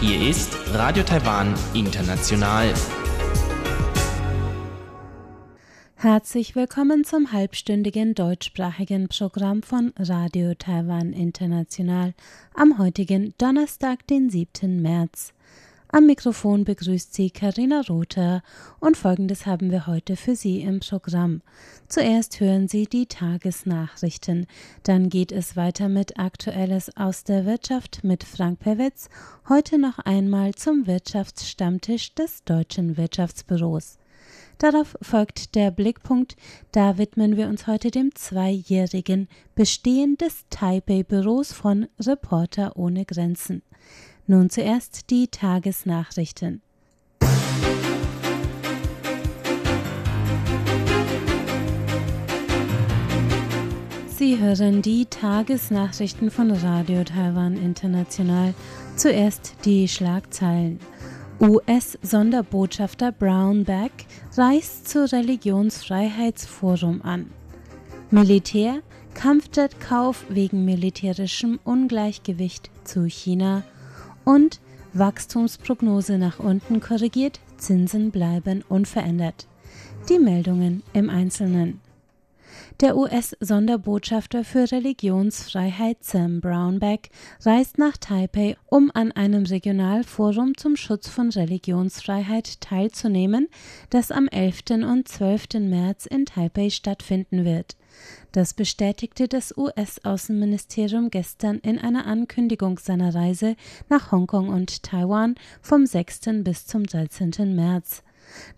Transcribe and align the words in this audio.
Hier 0.00 0.28
ist 0.28 0.56
Radio 0.72 1.04
Taiwan 1.04 1.54
International. 1.74 2.74
Herzlich 5.94 6.56
willkommen 6.56 7.04
zum 7.04 7.30
halbstündigen 7.30 8.14
deutschsprachigen 8.16 9.06
Programm 9.06 9.62
von 9.62 9.92
Radio 9.96 10.54
Taiwan 10.54 11.12
International 11.12 12.12
am 12.54 12.78
heutigen 12.78 13.34
Donnerstag, 13.38 14.04
den 14.08 14.30
7. 14.30 14.82
März. 14.82 15.32
Am 15.90 16.04
Mikrofon 16.04 16.64
begrüßt 16.64 17.14
Sie 17.14 17.30
Karina 17.30 17.80
Rother 17.88 18.42
und 18.78 18.98
folgendes 18.98 19.46
haben 19.46 19.70
wir 19.70 19.86
heute 19.86 20.16
für 20.16 20.36
Sie 20.36 20.60
im 20.60 20.80
Programm. 20.80 21.40
Zuerst 21.88 22.40
hören 22.40 22.68
Sie 22.68 22.86
die 22.86 23.06
Tagesnachrichten, 23.06 24.46
dann 24.82 25.08
geht 25.08 25.32
es 25.32 25.56
weiter 25.56 25.88
mit 25.88 26.18
Aktuelles 26.18 26.94
aus 26.94 27.24
der 27.24 27.46
Wirtschaft 27.46 28.04
mit 28.04 28.22
Frank 28.24 28.58
Pewitz, 28.58 29.08
heute 29.48 29.78
noch 29.78 29.98
einmal 29.98 30.54
zum 30.54 30.86
Wirtschaftsstammtisch 30.86 32.14
des 32.14 32.44
Deutschen 32.44 32.98
Wirtschaftsbüros. 32.98 33.96
Darauf 34.58 34.94
folgt 35.00 35.54
der 35.54 35.70
Blickpunkt, 35.70 36.36
da 36.70 36.98
widmen 36.98 37.38
wir 37.38 37.48
uns 37.48 37.66
heute 37.66 37.90
dem 37.90 38.14
zweijährigen 38.14 39.26
Bestehen 39.54 40.18
des 40.18 40.44
Taipei-Büros 40.50 41.54
von 41.54 41.88
Reporter 41.98 42.76
ohne 42.76 43.06
Grenzen. 43.06 43.62
Nun 44.30 44.50
zuerst 44.50 45.08
die 45.08 45.28
Tagesnachrichten. 45.28 46.60
Sie 54.06 54.38
hören 54.38 54.82
die 54.82 55.06
Tagesnachrichten 55.06 56.30
von 56.30 56.50
Radio 56.50 57.04
Taiwan 57.04 57.56
International. 57.56 58.52
Zuerst 58.96 59.54
die 59.64 59.88
Schlagzeilen. 59.88 60.78
US-Sonderbotschafter 61.40 63.12
Brownback 63.12 63.92
reist 64.36 64.88
zu 64.90 65.10
Religionsfreiheitsforum 65.10 67.00
an. 67.00 67.30
Militär 68.10 68.82
Kampfjetkauf 69.14 70.26
wegen 70.28 70.66
militärischem 70.66 71.58
Ungleichgewicht 71.64 72.70
zu 72.84 73.06
China 73.06 73.64
und 74.28 74.60
Wachstumsprognose 74.92 76.18
nach 76.18 76.38
unten 76.38 76.80
korrigiert, 76.80 77.40
Zinsen 77.56 78.10
bleiben 78.10 78.62
unverändert. 78.68 79.46
Die 80.10 80.18
Meldungen 80.18 80.82
im 80.92 81.08
Einzelnen. 81.08 81.80
Der 82.80 82.96
US-Sonderbotschafter 82.96 84.44
für 84.44 84.70
Religionsfreiheit 84.70 86.04
Sam 86.04 86.40
Brownback 86.42 87.08
reist 87.44 87.78
nach 87.78 87.96
Taipei, 87.96 88.56
um 88.66 88.90
an 88.92 89.12
einem 89.12 89.46
Regionalforum 89.46 90.56
zum 90.58 90.76
Schutz 90.76 91.08
von 91.08 91.30
Religionsfreiheit 91.30 92.60
teilzunehmen, 92.60 93.48
das 93.88 94.10
am 94.10 94.28
11. 94.28 94.84
und 94.86 95.08
12. 95.08 95.54
März 95.60 96.04
in 96.04 96.26
Taipei 96.26 96.68
stattfinden 96.68 97.46
wird. 97.46 97.76
Das 98.32 98.52
bestätigte 98.52 99.26
das 99.26 99.56
US-Außenministerium 99.56 101.10
gestern 101.10 101.58
in 101.58 101.78
einer 101.78 102.06
Ankündigung 102.06 102.78
seiner 102.78 103.14
Reise 103.14 103.56
nach 103.88 104.12
Hongkong 104.12 104.48
und 104.48 104.82
Taiwan 104.82 105.36
vom 105.62 105.86
6. 105.86 106.20
bis 106.44 106.66
zum 106.66 106.84
13. 106.84 107.54
März. 107.54 108.02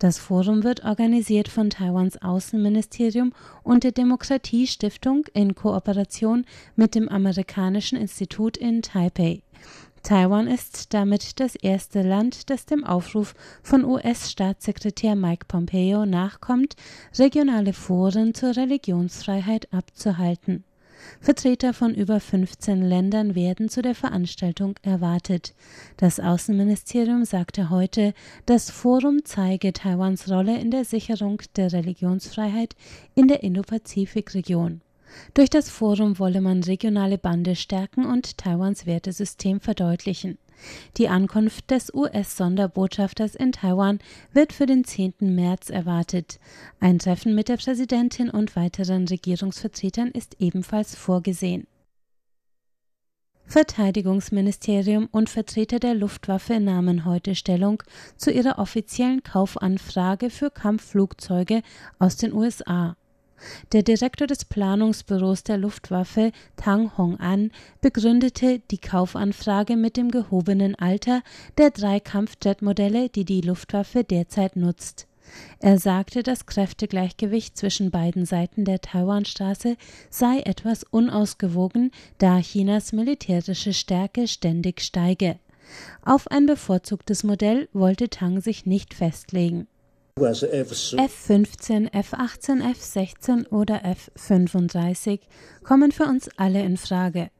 Das 0.00 0.18
Forum 0.18 0.64
wird 0.64 0.84
organisiert 0.84 1.48
von 1.48 1.70
Taiwans 1.70 2.20
Außenministerium 2.20 3.32
und 3.62 3.84
der 3.84 3.92
Demokratiestiftung 3.92 5.26
in 5.32 5.54
Kooperation 5.54 6.44
mit 6.74 6.96
dem 6.96 7.08
Amerikanischen 7.08 7.96
Institut 7.96 8.56
in 8.56 8.82
Taipei. 8.82 9.42
Taiwan 10.02 10.46
ist 10.46 10.94
damit 10.94 11.40
das 11.40 11.54
erste 11.54 12.02
Land, 12.02 12.50
das 12.50 12.66
dem 12.66 12.84
Aufruf 12.84 13.34
von 13.62 13.84
US-Staatssekretär 13.84 15.14
Mike 15.14 15.46
Pompeo 15.46 16.06
nachkommt, 16.06 16.74
regionale 17.18 17.72
Foren 17.72 18.34
zur 18.34 18.56
Religionsfreiheit 18.56 19.72
abzuhalten. 19.72 20.64
Vertreter 21.20 21.72
von 21.74 21.94
über 21.94 22.20
15 22.20 22.82
Ländern 22.82 23.34
werden 23.34 23.68
zu 23.68 23.82
der 23.82 23.94
Veranstaltung 23.94 24.74
erwartet. 24.82 25.54
Das 25.96 26.20
Außenministerium 26.20 27.24
sagte 27.24 27.70
heute, 27.70 28.14
das 28.46 28.70
Forum 28.70 29.20
zeige 29.24 29.72
Taiwans 29.72 30.30
Rolle 30.30 30.58
in 30.58 30.70
der 30.70 30.84
Sicherung 30.84 31.40
der 31.56 31.72
Religionsfreiheit 31.72 32.74
in 33.14 33.28
der 33.28 33.42
Indo-Pazifik-Region. 33.42 34.82
Durch 35.34 35.50
das 35.50 35.70
Forum 35.70 36.18
wolle 36.18 36.40
man 36.40 36.62
regionale 36.62 37.18
Bande 37.18 37.56
stärken 37.56 38.04
und 38.04 38.38
Taiwans 38.38 38.86
Wertesystem 38.86 39.60
verdeutlichen. 39.60 40.38
Die 40.96 41.08
Ankunft 41.08 41.70
des 41.70 41.92
US-Sonderbotschafters 41.94 43.34
in 43.34 43.52
Taiwan 43.52 43.98
wird 44.32 44.52
für 44.52 44.66
den 44.66 44.84
10. 44.84 45.14
März 45.20 45.70
erwartet. 45.70 46.38
Ein 46.80 46.98
Treffen 46.98 47.34
mit 47.34 47.48
der 47.48 47.56
Präsidentin 47.56 48.30
und 48.30 48.56
weiteren 48.56 49.08
Regierungsvertretern 49.08 50.08
ist 50.08 50.36
ebenfalls 50.38 50.94
vorgesehen. 50.94 51.66
Verteidigungsministerium 53.46 55.08
und 55.10 55.28
Vertreter 55.28 55.80
der 55.80 55.94
Luftwaffe 55.94 56.60
nahmen 56.60 57.04
heute 57.04 57.34
Stellung 57.34 57.82
zu 58.16 58.30
ihrer 58.30 58.60
offiziellen 58.60 59.24
Kaufanfrage 59.24 60.30
für 60.30 60.50
Kampfflugzeuge 60.50 61.62
aus 61.98 62.16
den 62.16 62.32
USA. 62.32 62.96
Der 63.72 63.82
Direktor 63.82 64.26
des 64.26 64.44
Planungsbüros 64.44 65.44
der 65.44 65.58
Luftwaffe, 65.58 66.32
Tang 66.56 66.96
Hong-an, 66.96 67.50
begründete 67.80 68.60
die 68.70 68.78
Kaufanfrage 68.78 69.76
mit 69.76 69.96
dem 69.96 70.10
gehobenen 70.10 70.74
Alter 70.74 71.22
der 71.58 71.70
drei 71.70 72.00
Kampfjetmodelle, 72.00 73.08
die 73.08 73.24
die 73.24 73.40
Luftwaffe 73.40 74.04
derzeit 74.04 74.56
nutzt. 74.56 75.06
Er 75.60 75.78
sagte, 75.78 76.22
das 76.22 76.46
Kräftegleichgewicht 76.46 77.56
zwischen 77.56 77.90
beiden 77.90 78.26
Seiten 78.26 78.64
der 78.64 78.80
Taiwanstraße 78.80 79.76
sei 80.08 80.40
etwas 80.40 80.84
unausgewogen, 80.84 81.92
da 82.18 82.38
Chinas 82.40 82.92
militärische 82.92 83.72
Stärke 83.72 84.26
ständig 84.26 84.80
steige. 84.80 85.38
Auf 86.02 86.28
ein 86.28 86.46
bevorzugtes 86.46 87.22
Modell 87.22 87.68
wollte 87.72 88.08
Tang 88.08 88.40
sich 88.40 88.66
nicht 88.66 88.94
festlegen. 88.94 89.68
F15, 90.20 91.90
F18, 91.90 92.62
F16 92.62 93.48
oder 93.48 93.82
F35 93.84 95.20
kommen 95.64 95.92
für 95.92 96.04
uns 96.04 96.28
alle 96.36 96.62
in 96.62 96.76
Frage. 96.76 97.30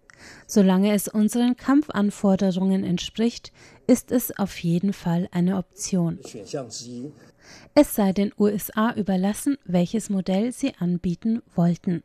Solange 0.47 0.93
es 0.93 1.09
unseren 1.09 1.57
Kampfanforderungen 1.57 2.85
entspricht, 2.85 3.53
ist 3.87 4.13
es 4.13 4.39
auf 4.39 4.59
jeden 4.59 4.93
Fall 4.93 5.29
eine 5.33 5.57
Option. 5.57 6.19
Es 7.75 7.95
sei 7.95 8.13
den 8.13 8.33
USA 8.39 8.93
überlassen, 8.95 9.57
welches 9.65 10.11
Modell 10.11 10.53
sie 10.53 10.75
anbieten 10.79 11.43
wollten. 11.55 12.03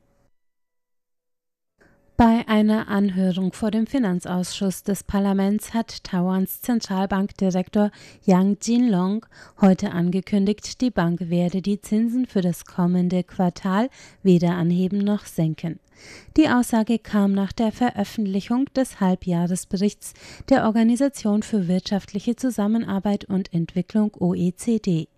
Bei 2.18 2.48
einer 2.48 2.88
Anhörung 2.88 3.52
vor 3.52 3.72
dem 3.72 3.88
Finanzausschuss 3.88 4.84
des 4.84 5.04
Parlaments 5.04 5.74
hat 5.74 6.02
Taiwans 6.06 6.62
Zentralbankdirektor 6.62 7.92
Yang 8.26 8.58
Jinlong 8.64 9.26
heute 9.60 9.92
angekündigt, 9.92 10.80
die 10.80 10.92
Bank 10.92 11.30
werde 11.30 11.62
die 11.62 11.82
Zinsen 11.82 12.26
für 12.26 12.40
das 12.40 12.64
kommende 12.64 13.26
Quartal 13.26 13.90
weder 14.24 14.52
anheben 14.52 15.00
noch 15.00 15.26
senken. 15.26 15.82
Die 16.38 16.48
Aussage 16.48 17.00
kam 17.00 17.34
nach 17.34 17.52
der 17.52 17.74
Veröffentlichung 17.74 18.68
des 18.74 19.02
Halbjahresberichts 19.02 20.14
der 20.48 20.64
Organisation 20.68 21.44
für 21.44 21.68
wirtschaftliche 21.68 22.38
Zusammenarbeit 22.38 23.26
und 23.26 23.54
Entwicklung 23.54 24.14
OECD. 24.14 25.10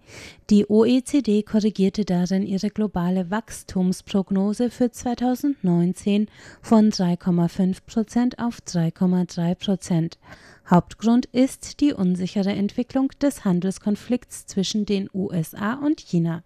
Die 0.50 0.69
OECD 0.69 1.44
korrigierte 1.44 2.06
darin 2.06 2.45
ihre 2.45 2.69
globale 2.69 3.29
Wachstumsprognose 3.29 4.69
für 4.69 4.92
2019 4.92 6.27
von 6.62 6.89
3,5 6.89 7.77
Prozent 7.86 8.39
auf 8.39 8.59
3,3 8.59 9.56
Prozent. 9.56 10.18
Hauptgrund 10.69 11.27
ist 11.27 11.80
die 11.80 11.94
unsichere 11.94 12.51
Entwicklung 12.51 13.09
des 13.21 13.45
Handelskonflikts 13.45 14.48
zwischen 14.48 14.86
den 14.86 15.09
USA 15.13 15.75
und 15.75 16.01
China. 16.01 16.44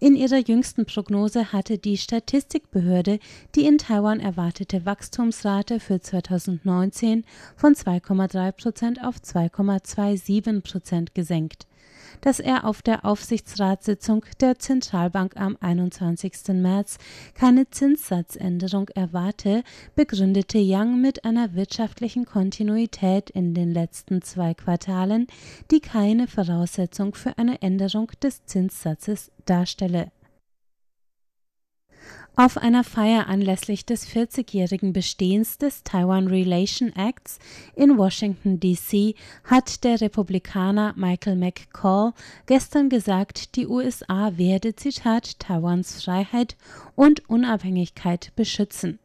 In 0.00 0.16
ihrer 0.16 0.38
jüngsten 0.38 0.86
Prognose 0.86 1.52
hatte 1.52 1.76
die 1.76 1.98
Statistikbehörde 1.98 3.18
die 3.54 3.66
in 3.66 3.76
Taiwan 3.76 4.20
erwartete 4.20 4.86
Wachstumsrate 4.86 5.80
für 5.80 6.00
2019 6.00 7.24
von 7.56 7.74
2,3 7.74 8.52
Prozent 8.52 9.04
auf 9.04 9.16
2,27 9.16 10.60
Prozent 10.62 11.14
gesenkt. 11.14 11.66
Dass 12.20 12.40
er 12.40 12.64
auf 12.64 12.82
der 12.82 13.04
Aufsichtsratssitzung 13.04 14.24
der 14.40 14.58
Zentralbank 14.58 15.36
am 15.36 15.56
21. 15.60 16.48
März 16.54 16.98
keine 17.34 17.70
Zinssatzänderung 17.70 18.88
erwarte, 18.88 19.62
begründete 19.94 20.58
Yang 20.58 21.00
mit 21.00 21.24
einer 21.24 21.54
wirtschaftlichen 21.54 22.24
Kontinuität 22.24 23.30
in 23.30 23.54
den 23.54 23.72
letzten 23.72 24.22
zwei 24.22 24.54
Quartalen, 24.54 25.26
die 25.70 25.80
keine 25.80 26.26
Voraussetzung 26.26 27.14
für 27.14 27.38
eine 27.38 27.62
Änderung 27.62 28.10
des 28.22 28.44
Zinssatzes 28.44 29.30
darstelle. 29.46 30.12
Auf 32.36 32.56
einer 32.56 32.84
Feier 32.84 33.26
anlässlich 33.26 33.84
des 33.84 34.08
40-jährigen 34.08 34.92
Bestehens 34.92 35.58
des 35.58 35.82
Taiwan 35.82 36.28
Relation 36.28 36.92
Acts 36.94 37.38
in 37.74 37.98
Washington, 37.98 38.60
D.C. 38.60 39.14
hat 39.44 39.82
der 39.82 40.00
Republikaner 40.00 40.94
Michael 40.96 41.36
McCall 41.36 42.12
gestern 42.46 42.88
gesagt, 42.88 43.56
die 43.56 43.66
USA 43.66 44.38
werde, 44.38 44.76
Zitat, 44.76 45.40
Taiwans 45.40 46.02
Freiheit 46.02 46.56
und 46.94 47.28
Unabhängigkeit 47.28 48.32
beschützen. 48.36 48.99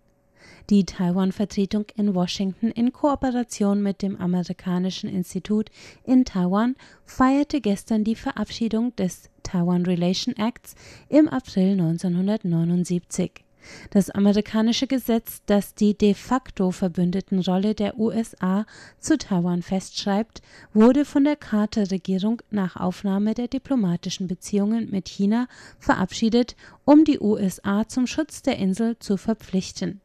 Die 0.72 0.84
Taiwan-Vertretung 0.84 1.86
in 1.96 2.16
Washington 2.16 2.72
in 2.72 2.92
Kooperation 2.92 3.84
mit 3.84 4.02
dem 4.02 4.20
Amerikanischen 4.20 5.08
Institut 5.08 5.70
in 6.04 6.26
Taiwan 6.26 6.76
feierte 7.06 7.62
gestern 7.62 8.04
die 8.04 8.16
Verabschiedung 8.16 8.96
des 8.96 9.30
Taiwan 9.44 9.86
Relation 9.86 10.36
Acts 10.36 10.74
im 11.08 11.28
April 11.28 11.74
1979. 11.74 13.46
Das 13.92 14.10
amerikanische 14.10 14.88
Gesetz, 14.88 15.44
das 15.46 15.76
die 15.76 15.96
de 15.96 16.16
facto 16.16 16.72
Verbündetenrolle 16.72 17.76
der 17.76 18.00
USA 18.00 18.66
zu 19.00 19.20
Taiwan 19.20 19.62
festschreibt, 19.62 20.42
wurde 20.74 21.06
von 21.06 21.26
der 21.26 21.36
Carter-Regierung 21.36 22.42
nach 22.50 22.76
Aufnahme 22.76 23.36
der 23.36 23.48
diplomatischen 23.48 24.28
Beziehungen 24.28 24.90
mit 24.90 25.10
China 25.10 25.48
verabschiedet, 25.78 26.56
um 26.86 27.04
die 27.04 27.20
USA 27.20 27.88
zum 27.88 28.08
Schutz 28.08 28.42
der 28.42 28.58
Insel 28.58 28.98
zu 28.98 29.18
verpflichten. 29.18 30.02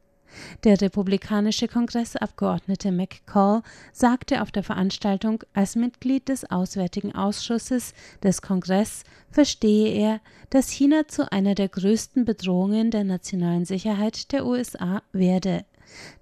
Der 0.64 0.80
republikanische 0.80 1.68
Kongressabgeordnete 1.68 2.92
McCall 2.92 3.62
sagte 3.92 4.42
auf 4.42 4.50
der 4.50 4.62
Veranstaltung, 4.62 5.42
als 5.52 5.76
Mitglied 5.76 6.28
des 6.28 6.50
Auswärtigen 6.50 7.14
Ausschusses 7.14 7.94
des 8.22 8.42
Kongress 8.42 9.04
verstehe 9.30 9.92
er, 9.92 10.20
dass 10.50 10.70
China 10.70 11.08
zu 11.08 11.30
einer 11.30 11.54
der 11.54 11.68
größten 11.68 12.24
Bedrohungen 12.24 12.90
der 12.90 13.04
nationalen 13.04 13.64
Sicherheit 13.64 14.32
der 14.32 14.46
USA 14.46 15.02
werde. 15.12 15.64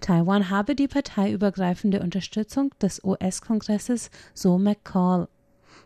Taiwan 0.01 0.51
habe 0.51 0.75
die 0.75 0.89
parteiübergreifende 0.89 2.01
Unterstützung 2.01 2.75
des 2.81 3.03
US-Kongresses, 3.05 4.11
so 4.35 4.59
McCall. 4.59 5.29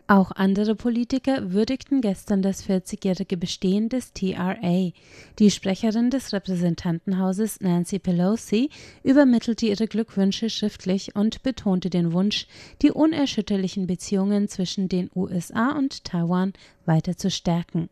Auch 0.07 0.31
andere 0.31 0.75
Politiker 0.75 1.53
würdigten 1.53 2.01
gestern 2.01 2.41
das 2.41 2.67
40-jährige 2.67 3.37
Bestehen 3.37 3.87
des 3.87 4.11
TRA. 4.11 4.91
Die 5.39 5.49
Sprecherin 5.49 6.09
des 6.09 6.33
Repräsentantenhauses 6.33 7.61
Nancy 7.61 7.99
Pelosi 7.99 8.69
übermittelte 9.03 9.65
ihre 9.65 9.87
Glückwünsche 9.87 10.49
schriftlich 10.49 11.15
und 11.15 11.41
betonte 11.41 11.89
den 11.89 12.11
Wunsch, 12.11 12.47
die 12.81 12.91
unerschütterlichen 12.91 13.87
Beziehungen 13.87 14.49
zwischen 14.49 14.89
den 14.89 15.09
USA 15.15 15.71
und 15.71 16.03
Taiwan 16.03 16.51
weiter 16.85 17.15
zu 17.15 17.31
stärken. 17.31 17.89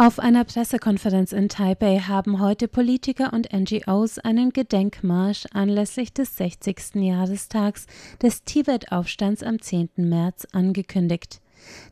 Auf 0.00 0.20
einer 0.20 0.44
Pressekonferenz 0.44 1.32
in 1.32 1.48
Taipei 1.48 1.98
haben 1.98 2.38
heute 2.38 2.68
Politiker 2.68 3.32
und 3.32 3.52
NGOs 3.52 4.20
einen 4.20 4.52
Gedenkmarsch 4.52 5.46
anlässlich 5.52 6.12
des 6.12 6.36
60. 6.36 6.94
Jahrestags 6.94 7.88
des 8.22 8.44
Tibet-Aufstands 8.44 9.42
am 9.42 9.60
10. 9.60 9.90
März 9.96 10.46
angekündigt. 10.52 11.40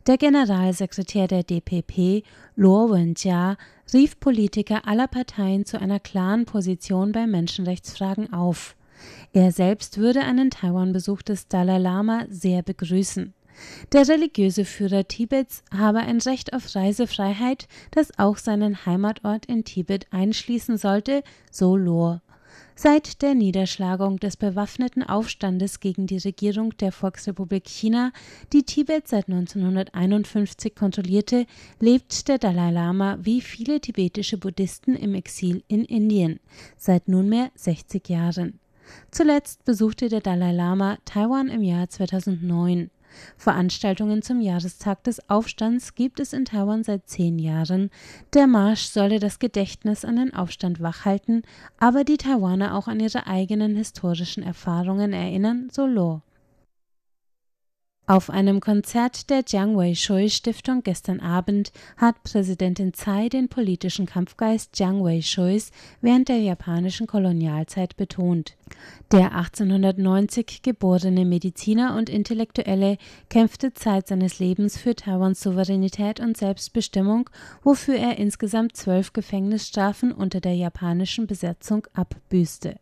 Der 0.07 0.19
Generalsekretär 0.19 1.27
der 1.27 1.43
DPP, 1.43 2.23
Luo 2.55 2.93
Wenjia, 2.93 3.57
rief 3.93 4.21
Politiker 4.21 4.87
aller 4.87 5.09
Parteien 5.09 5.67
zu 5.67 5.81
einer 5.81 5.99
klaren 5.99 6.45
Position 6.45 7.11
bei 7.11 7.27
Menschenrechtsfragen 7.27 8.33
auf. 8.33 8.77
Er 9.33 9.51
selbst 9.51 9.99
würde 9.99 10.21
einen 10.21 10.51
Taiwan-Besuch 10.51 11.23
des 11.23 11.49
Dalai 11.49 11.79
Lama 11.79 12.27
sehr 12.29 12.63
begrüßen. 12.63 13.35
Der 13.93 14.09
religiöse 14.09 14.65
Führer 14.65 15.09
Tibets 15.09 15.63
habe 15.77 16.01
ein 16.01 16.21
Recht 16.21 16.53
auf 16.53 16.75
Reisefreiheit, 16.75 17.69
das 17.91 18.19
auch 18.19 18.37
seinen 18.37 18.87
Heimatort 18.87 19.47
in 19.47 19.65
Tibet 19.65 20.07
einschließen 20.11 20.77
sollte, 20.77 21.23
so 21.51 21.77
Lohr. 21.77 22.23
Seit 22.79 23.23
der 23.23 23.35
Niederschlagung 23.35 24.19
des 24.19 24.37
bewaffneten 24.37 25.03
Aufstandes 25.03 25.81
gegen 25.81 26.07
die 26.07 26.19
Regierung 26.19 26.77
der 26.77 26.93
Volksrepublik 26.93 27.65
China, 27.67 28.13
die 28.53 28.65
Tibet 28.65 29.09
seit 29.09 29.29
1951 29.29 30.75
kontrollierte, 30.75 31.47
lebt 31.81 32.29
der 32.29 32.37
Dalai 32.37 32.71
Lama 32.71 33.17
wie 33.23 33.41
viele 33.41 33.81
tibetische 33.81 34.37
Buddhisten 34.37 34.95
im 34.95 35.15
Exil 35.15 35.63
in 35.69 35.87
Indien, 35.87 36.39
seit 36.77 37.09
nunmehr 37.09 37.51
60 37.55 38.07
Jahren. 38.11 38.61
Zuletzt 39.11 39.65
besuchte 39.65 40.11
der 40.11 40.21
Dalai 40.21 40.53
Lama 40.53 40.99
Taiwan 41.07 41.49
im 41.49 41.63
Jahr 41.63 41.89
2009. 41.89 42.91
Veranstaltungen 43.37 44.23
zum 44.23 44.41
Jahrestag 44.41 45.03
des 45.05 45.29
Aufstands 45.29 45.95
gibt 45.95 46.21
es 46.21 46.33
in 46.33 46.45
Taiwan 46.45 46.85
seit 46.85 47.09
zehn 47.09 47.39
Jahren. 47.39 47.91
Der 48.35 48.47
Marsch 48.47 48.87
solle 48.87 49.19
das 49.19 49.39
Gedächtnis 49.39 50.05
an 50.05 50.17
den 50.17 50.35
Aufstand 50.35 50.81
wachhalten, 50.81 51.43
aber 51.79 52.05
die 52.05 52.17
Taiwaner 52.17 52.75
auch 52.75 52.89
an 52.89 53.01
ihre 53.01 53.27
eigenen 53.27 53.77
historischen 53.77 54.43
Erfahrungen 54.43 55.13
erinnern, 55.13 55.69
so 55.71 55.87
Lo. 55.87 56.23
Auf 58.09 58.31
einem 58.31 58.61
Konzert 58.61 59.31
der 59.31 59.43
Jiang 59.45 59.77
Wei-shui 59.77 60.31
Stiftung 60.31 60.85
gestern 60.85 61.19
Abend 61.19 61.73
hat 61.97 62.23
Präsidentin 62.23 62.93
Tsai 62.93 63.29
den 63.29 63.49
politischen 63.49 64.07
Kampfgeist 64.07 64.79
Jiang 64.79 65.03
Wei-shuis 65.03 65.73
während 66.03 66.29
der 66.29 66.39
japanischen 66.39 67.09
Kolonialzeit 67.09 67.97
betont. 67.97 68.57
Der 69.11 69.35
1890 69.35 70.63
geborene 70.63 71.25
Mediziner 71.25 71.97
und 71.97 72.09
Intellektuelle 72.09 72.99
kämpfte 73.29 73.75
Zeit 73.75 74.07
seines 74.07 74.39
Lebens 74.39 74.79
für 74.79 74.95
Taiwans 74.95 75.41
Souveränität 75.41 76.21
und 76.21 76.37
Selbstbestimmung, 76.37 77.29
wofür 77.65 77.97
er 77.97 78.19
insgesamt 78.19 78.77
zwölf 78.77 79.15
Gefängnisstrafen 79.15 80.13
unter 80.13 80.41
der 80.41 80.55
japanischen 80.55 81.27
Besetzung 81.27 81.89
abbüßte. 81.93 82.77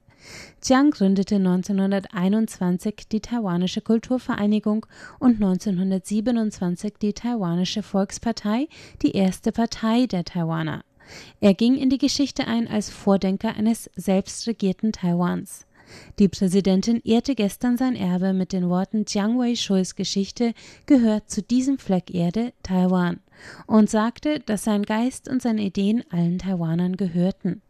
Chiang 0.61 0.91
gründete 0.91 1.37
1921 1.37 3.09
die 3.11 3.21
Taiwanische 3.21 3.81
Kulturvereinigung 3.81 4.87
und 5.19 5.35
1927 5.35 6.95
die 7.01 7.13
Taiwanische 7.13 7.83
Volkspartei, 7.83 8.69
die 9.03 9.13
erste 9.13 9.53
Partei 9.53 10.07
der 10.07 10.25
Taiwaner. 10.25 10.85
Er 11.41 11.55
ging 11.55 11.77
in 11.77 11.91
die 11.91 11.99
Geschichte 11.99 12.47
ein 12.47 12.67
als 12.69 12.91
Vordenker 12.91 13.55
eines 13.55 13.91
selbstregierten 13.95 14.93
Taiwans. 14.93 15.67
Die 16.19 16.29
Präsidentin 16.29 17.01
ehrte 17.05 17.35
gestern 17.35 17.77
sein 17.77 17.95
Erbe 17.95 18.33
mit 18.33 18.53
den 18.53 18.69
Worten 18.69 19.05
Jiang 19.07 19.39
Wei-shuis 19.39 19.95
Geschichte 19.95 20.55
gehört 20.87 21.31
zu 21.31 21.43
diesem 21.43 21.79
Fleck 21.79 22.15
Erde, 22.15 22.53
Taiwan, 22.63 23.21
und 23.67 23.91
sagte, 23.91 24.41
dass 24.41 24.65
sein 24.65 24.85
Geist 24.85 25.29
und 25.29 25.43
seine 25.43 25.63
Ideen 25.63 26.03
allen 26.11 26.39
Taiwanern 26.39 26.97
gehörten. 26.97 27.63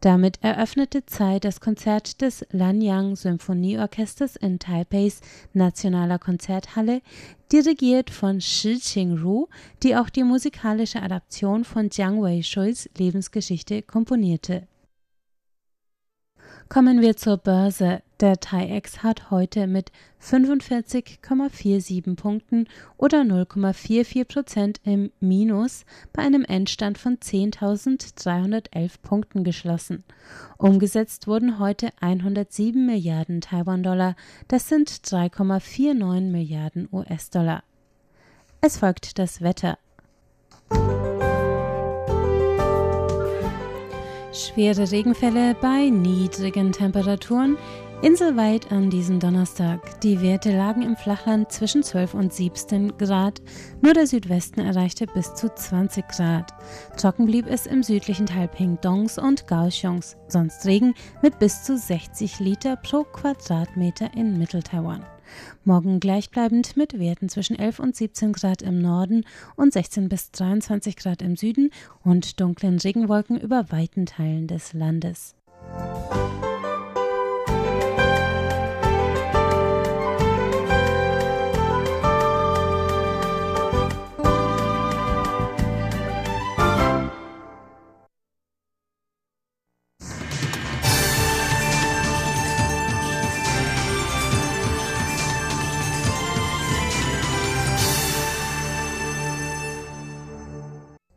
Damit 0.00 0.38
eröffnete 0.42 1.04
Tsai 1.04 1.38
das 1.40 1.60
Konzert 1.60 2.20
des 2.20 2.46
Lanyang 2.50 3.16
Symphonieorchesters 3.16 4.36
in 4.36 4.58
Taipeis 4.58 5.20
Nationaler 5.52 6.18
Konzerthalle, 6.18 7.02
dirigiert 7.52 8.10
von 8.10 8.40
Shi 8.40 8.78
Qingru, 8.78 9.48
die 9.82 9.96
auch 9.96 10.10
die 10.10 10.24
musikalische 10.24 11.02
Adaption 11.02 11.64
von 11.64 11.90
Jiang 11.90 12.22
Wei-shuis 12.22 12.90
Lebensgeschichte 12.96 13.82
komponierte 13.82 14.66
Kommen 16.68 17.00
wir 17.00 17.16
zur 17.16 17.36
Börse. 17.36 18.02
Der 18.18 18.40
TAIEX 18.40 19.02
hat 19.02 19.30
heute 19.30 19.66
mit 19.66 19.92
45,47 20.20 22.16
Punkten 22.16 22.66
oder 22.96 23.20
0,44 23.20 24.24
Prozent 24.24 24.80
im 24.84 25.12
Minus 25.20 25.84
bei 26.12 26.22
einem 26.22 26.44
Endstand 26.44 26.98
von 26.98 27.18
10.311 27.18 29.00
Punkten 29.00 29.44
geschlossen. 29.44 30.02
Umgesetzt 30.56 31.28
wurden 31.28 31.60
heute 31.60 31.90
107 32.00 32.84
Milliarden 32.84 33.40
Taiwan-Dollar, 33.42 34.16
das 34.48 34.68
sind 34.68 34.90
3,49 34.90 36.20
Milliarden 36.22 36.88
US-Dollar. 36.90 37.62
Es 38.60 38.78
folgt 38.78 39.18
das 39.18 39.40
Wetter. 39.40 39.78
Schwere 44.36 44.90
Regenfälle 44.90 45.54
bei 45.54 45.88
niedrigen 45.88 46.70
Temperaturen. 46.70 47.56
Inselweit 48.02 48.70
an 48.70 48.90
diesem 48.90 49.18
Donnerstag. 49.18 49.98
Die 50.02 50.20
Werte 50.20 50.54
lagen 50.54 50.82
im 50.82 50.94
Flachland 50.94 51.50
zwischen 51.50 51.82
12 51.82 52.12
und 52.12 52.34
17 52.34 52.98
Grad. 52.98 53.40
Nur 53.80 53.94
der 53.94 54.06
Südwesten 54.06 54.60
erreichte 54.60 55.06
bis 55.06 55.34
zu 55.34 55.48
20 55.54 56.06
Grad. 56.08 56.52
Trocken 56.98 57.24
blieb 57.24 57.46
es 57.46 57.64
im 57.64 57.82
südlichen 57.82 58.26
Teil 58.26 58.48
Pingdongs 58.48 59.18
und 59.18 59.46
Kaohsiungs. 59.46 60.18
Sonst 60.28 60.66
Regen 60.66 60.92
mit 61.22 61.38
bis 61.38 61.62
zu 61.62 61.78
60 61.78 62.38
Liter 62.38 62.76
pro 62.76 63.04
Quadratmeter 63.04 64.10
in 64.14 64.36
Mitteltaiwan. 64.36 65.02
Morgen 65.64 66.00
gleichbleibend 66.00 66.76
mit 66.76 66.98
Werten 66.98 67.28
zwischen 67.28 67.58
11 67.58 67.78
und 67.78 67.96
17 67.96 68.32
Grad 68.32 68.62
im 68.62 68.80
Norden 68.80 69.24
und 69.56 69.72
16 69.72 70.08
bis 70.08 70.30
23 70.32 70.96
Grad 70.96 71.22
im 71.22 71.36
Süden 71.36 71.70
und 72.04 72.40
dunklen 72.40 72.78
Regenwolken 72.78 73.40
über 73.40 73.70
weiten 73.70 74.06
Teilen 74.06 74.46
des 74.46 74.72
Landes. 74.72 75.34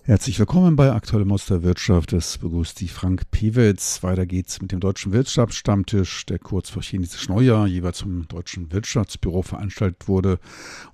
Herzlich 0.10 0.40
willkommen 0.40 0.76
bei 0.76 0.92
Aktuelle 0.92 1.24
Muster 1.24 1.62
Wirtschaft. 1.62 2.14
Es 2.14 2.40
begrüßt 2.40 2.82
die 2.82 2.88
Frank 2.88 3.30
Pewitz. 3.30 4.02
Weiter 4.02 4.26
geht's 4.26 4.60
mit 4.60 4.72
dem 4.72 4.80
Deutschen 4.80 5.12
Wirtschaftsstammtisch, 5.12 6.26
der 6.26 6.40
kurz 6.40 6.72
vor 6.72 6.82
chinesisch 6.82 7.30
Neujahr 7.30 7.68
jeweils 7.68 8.00
zum 8.00 8.28
Deutschen 8.28 8.72
Wirtschaftsbüro 8.72 9.44
veranstaltet 9.44 10.08
wurde 10.08 10.40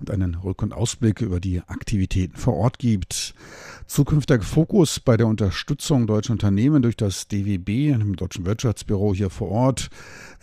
und 0.02 0.12
einen 0.12 0.36
Rück- 0.36 0.64
und 0.64 0.74
Ausblick 0.74 1.22
über 1.22 1.40
die 1.40 1.62
Aktivitäten 1.62 2.36
vor 2.36 2.58
Ort 2.58 2.78
gibt. 2.78 3.36
Zukünftiger 3.88 4.44
Fokus 4.44 5.00
bei 5.00 5.16
der 5.16 5.28
Unterstützung 5.28 6.08
deutscher 6.08 6.34
Unternehmen 6.34 6.82
durch 6.82 6.98
das 6.98 7.30
DWB, 7.30 7.98
dem 7.98 8.18
Deutschen 8.18 8.46
Wirtschaftsbüro 8.46 9.14
hier 9.14 9.30
vor 9.30 9.48
Ort, 9.48 9.92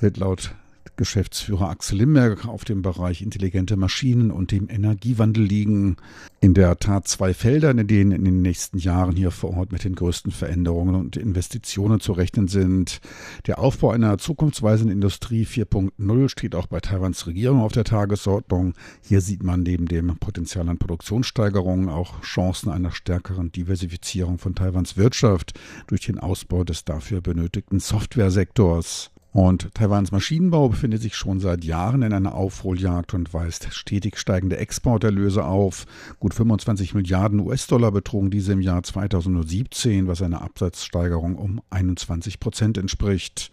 wird 0.00 0.16
laut 0.16 0.54
Geschäftsführer 1.02 1.68
Axel 1.68 1.98
Limberg 1.98 2.46
auf 2.46 2.64
dem 2.64 2.80
Bereich 2.80 3.22
intelligente 3.22 3.76
Maschinen 3.76 4.30
und 4.30 4.52
dem 4.52 4.68
Energiewandel 4.70 5.42
liegen. 5.42 5.96
In 6.40 6.54
der 6.54 6.78
Tat 6.78 7.08
zwei 7.08 7.34
Felder, 7.34 7.72
in 7.72 7.88
denen 7.88 8.12
in 8.12 8.24
den 8.24 8.40
nächsten 8.40 8.78
Jahren 8.78 9.16
hier 9.16 9.32
vor 9.32 9.56
Ort 9.56 9.72
mit 9.72 9.82
den 9.82 9.96
größten 9.96 10.30
Veränderungen 10.30 10.94
und 10.94 11.16
Investitionen 11.16 11.98
zu 11.98 12.12
rechnen 12.12 12.46
sind. 12.46 13.00
Der 13.48 13.58
Aufbau 13.58 13.90
einer 13.90 14.16
zukunftsweisenden 14.18 14.94
Industrie 14.94 15.44
4.0 15.44 16.28
steht 16.28 16.54
auch 16.54 16.68
bei 16.68 16.78
Taiwans 16.78 17.26
Regierung 17.26 17.62
auf 17.62 17.72
der 17.72 17.82
Tagesordnung. 17.82 18.74
Hier 19.02 19.20
sieht 19.20 19.42
man 19.42 19.64
neben 19.64 19.86
dem 19.86 20.16
Potenzial 20.18 20.68
an 20.68 20.78
Produktionssteigerungen 20.78 21.88
auch 21.88 22.22
Chancen 22.22 22.70
einer 22.70 22.92
stärkeren 22.92 23.50
Diversifizierung 23.50 24.38
von 24.38 24.54
Taiwans 24.54 24.96
Wirtschaft 24.96 25.58
durch 25.88 26.02
den 26.06 26.20
Ausbau 26.20 26.62
des 26.62 26.84
dafür 26.84 27.20
benötigten 27.20 27.80
Softwaresektors. 27.80 29.11
Und 29.32 29.74
Taiwans 29.74 30.12
Maschinenbau 30.12 30.68
befindet 30.68 31.00
sich 31.00 31.16
schon 31.16 31.40
seit 31.40 31.64
Jahren 31.64 32.02
in 32.02 32.12
einer 32.12 32.34
Aufholjagd 32.34 33.14
und 33.14 33.32
weist 33.32 33.72
stetig 33.72 34.18
steigende 34.18 34.58
Exporterlöse 34.58 35.44
auf. 35.44 35.86
Gut 36.20 36.34
25 36.34 36.94
Milliarden 36.94 37.40
US-Dollar 37.40 37.92
betrugen 37.92 38.30
diese 38.30 38.52
im 38.52 38.60
Jahr 38.60 38.82
2017, 38.82 40.06
was 40.06 40.20
einer 40.20 40.42
Absatzsteigerung 40.42 41.36
um 41.36 41.62
21 41.70 42.40
Prozent 42.40 42.76
entspricht. 42.76 43.50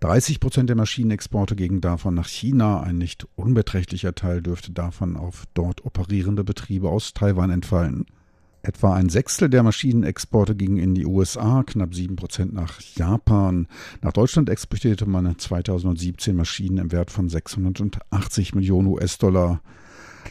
30 0.00 0.40
Prozent 0.40 0.70
der 0.70 0.76
Maschinenexporte 0.76 1.56
gingen 1.56 1.82
davon 1.82 2.14
nach 2.14 2.28
China. 2.28 2.80
Ein 2.80 2.96
nicht 2.96 3.26
unbeträchtlicher 3.36 4.14
Teil 4.14 4.40
dürfte 4.40 4.72
davon 4.72 5.16
auf 5.16 5.44
dort 5.52 5.84
operierende 5.84 6.42
Betriebe 6.42 6.88
aus 6.88 7.12
Taiwan 7.12 7.50
entfallen. 7.50 8.06
Etwa 8.62 8.94
ein 8.94 9.08
Sechstel 9.08 9.48
der 9.48 9.62
Maschinenexporte 9.62 10.54
gingen 10.54 10.78
in 10.78 10.94
die 10.94 11.06
USA, 11.06 11.62
knapp 11.62 11.94
sieben 11.94 12.16
Prozent 12.16 12.52
nach 12.52 12.80
Japan. 12.80 13.68
Nach 14.02 14.12
Deutschland 14.12 14.50
exportierte 14.50 15.06
man 15.06 15.38
2017 15.38 16.34
Maschinen 16.36 16.78
im 16.78 16.92
Wert 16.92 17.10
von 17.10 17.28
680 17.28 18.54
Millionen 18.54 18.88
US-Dollar. 18.88 19.60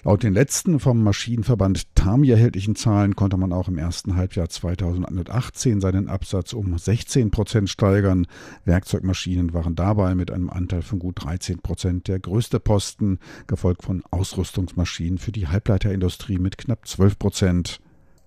Laut 0.03 0.24
den 0.24 0.34
letzten 0.34 0.79
vom 0.79 1.01
Maschinenverband 1.03 1.96
TAMI 1.96 2.29
erhältlichen 2.29 2.75
Zahlen 2.75 3.15
konnte 3.15 3.38
man 3.38 3.51
auch 3.51 3.67
im 3.67 3.77
ersten 3.77 4.15
Halbjahr 4.15 4.50
2018 4.50 5.81
seinen 5.81 6.07
Absatz 6.07 6.53
um 6.53 6.77
16 6.77 7.31
Prozent 7.31 7.69
steigern. 7.69 8.27
Werkzeugmaschinen 8.65 9.53
waren 9.53 9.75
dabei 9.75 10.15
mit 10.15 10.31
einem 10.31 10.50
Anteil 10.50 10.81
von 10.81 11.00
gut 11.00 11.24
13 11.24 11.60
Prozent 11.60 12.07
der 12.07 12.19
größte 12.19 12.60
Posten, 12.60 13.19
gefolgt 13.48 13.84
von 13.84 14.03
Ausrüstungsmaschinen 14.12 15.17
für 15.17 15.31
die 15.31 15.48
Halbleiterindustrie 15.48 16.38
mit 16.38 16.57
knapp 16.57 16.88
12 16.88 17.17
Prozent. 17.17 17.79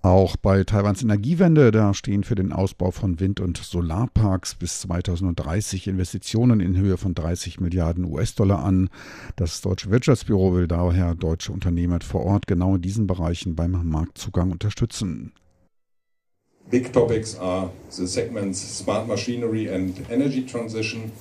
Auch 0.03 0.35
bei 0.35 0.63
Taiwans 0.63 1.03
Energiewende, 1.03 1.69
da 1.69 1.93
stehen 1.93 2.23
für 2.23 2.33
den 2.33 2.53
Ausbau 2.53 2.89
von 2.89 3.19
Wind- 3.19 3.39
und 3.39 3.57
Solarparks 3.57 4.55
bis 4.55 4.81
2030 4.81 5.87
Investitionen 5.87 6.59
in 6.59 6.75
Höhe 6.75 6.97
von 6.97 7.13
30 7.13 7.59
Milliarden 7.59 8.05
US-Dollar 8.05 8.63
an. 8.63 8.89
Das 9.35 9.61
Deutsche 9.61 9.91
Wirtschaftsbüro 9.91 10.55
will 10.55 10.67
daher 10.67 11.13
deutsche 11.13 11.51
Unternehmer 11.51 11.99
vor 12.01 12.25
Ort 12.25 12.47
genau 12.47 12.75
in 12.75 12.81
diesen 12.81 13.05
Bereichen 13.05 13.55
beim 13.55 13.73
Marktzugang 13.87 14.51
unterstützen. 14.51 15.33
Big 16.71 16.91
topics 16.93 17.37
are 17.37 17.69
the 17.89 18.07
segments 18.07 18.59
smart 18.59 19.07
machinery 19.07 19.69
and 19.69 20.09
energy 20.09 20.43
transition 20.43 21.11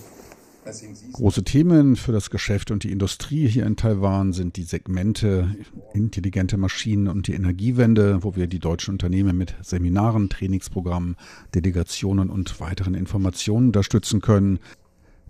Große 1.12 1.44
Themen 1.44 1.96
für 1.96 2.12
das 2.12 2.30
Geschäft 2.30 2.70
und 2.70 2.84
die 2.84 2.92
Industrie 2.92 3.48
hier 3.48 3.66
in 3.66 3.76
Taiwan 3.76 4.32
sind 4.32 4.56
die 4.56 4.62
Segmente 4.62 5.56
intelligente 5.94 6.56
Maschinen 6.56 7.08
und 7.08 7.26
die 7.26 7.34
Energiewende, 7.34 8.22
wo 8.22 8.36
wir 8.36 8.46
die 8.46 8.58
deutschen 8.58 8.92
Unternehmen 8.92 9.36
mit 9.36 9.54
Seminaren, 9.62 10.28
Trainingsprogrammen, 10.28 11.16
Delegationen 11.54 12.30
und 12.30 12.60
weiteren 12.60 12.94
Informationen 12.94 13.68
unterstützen 13.68 14.20
können. 14.20 14.58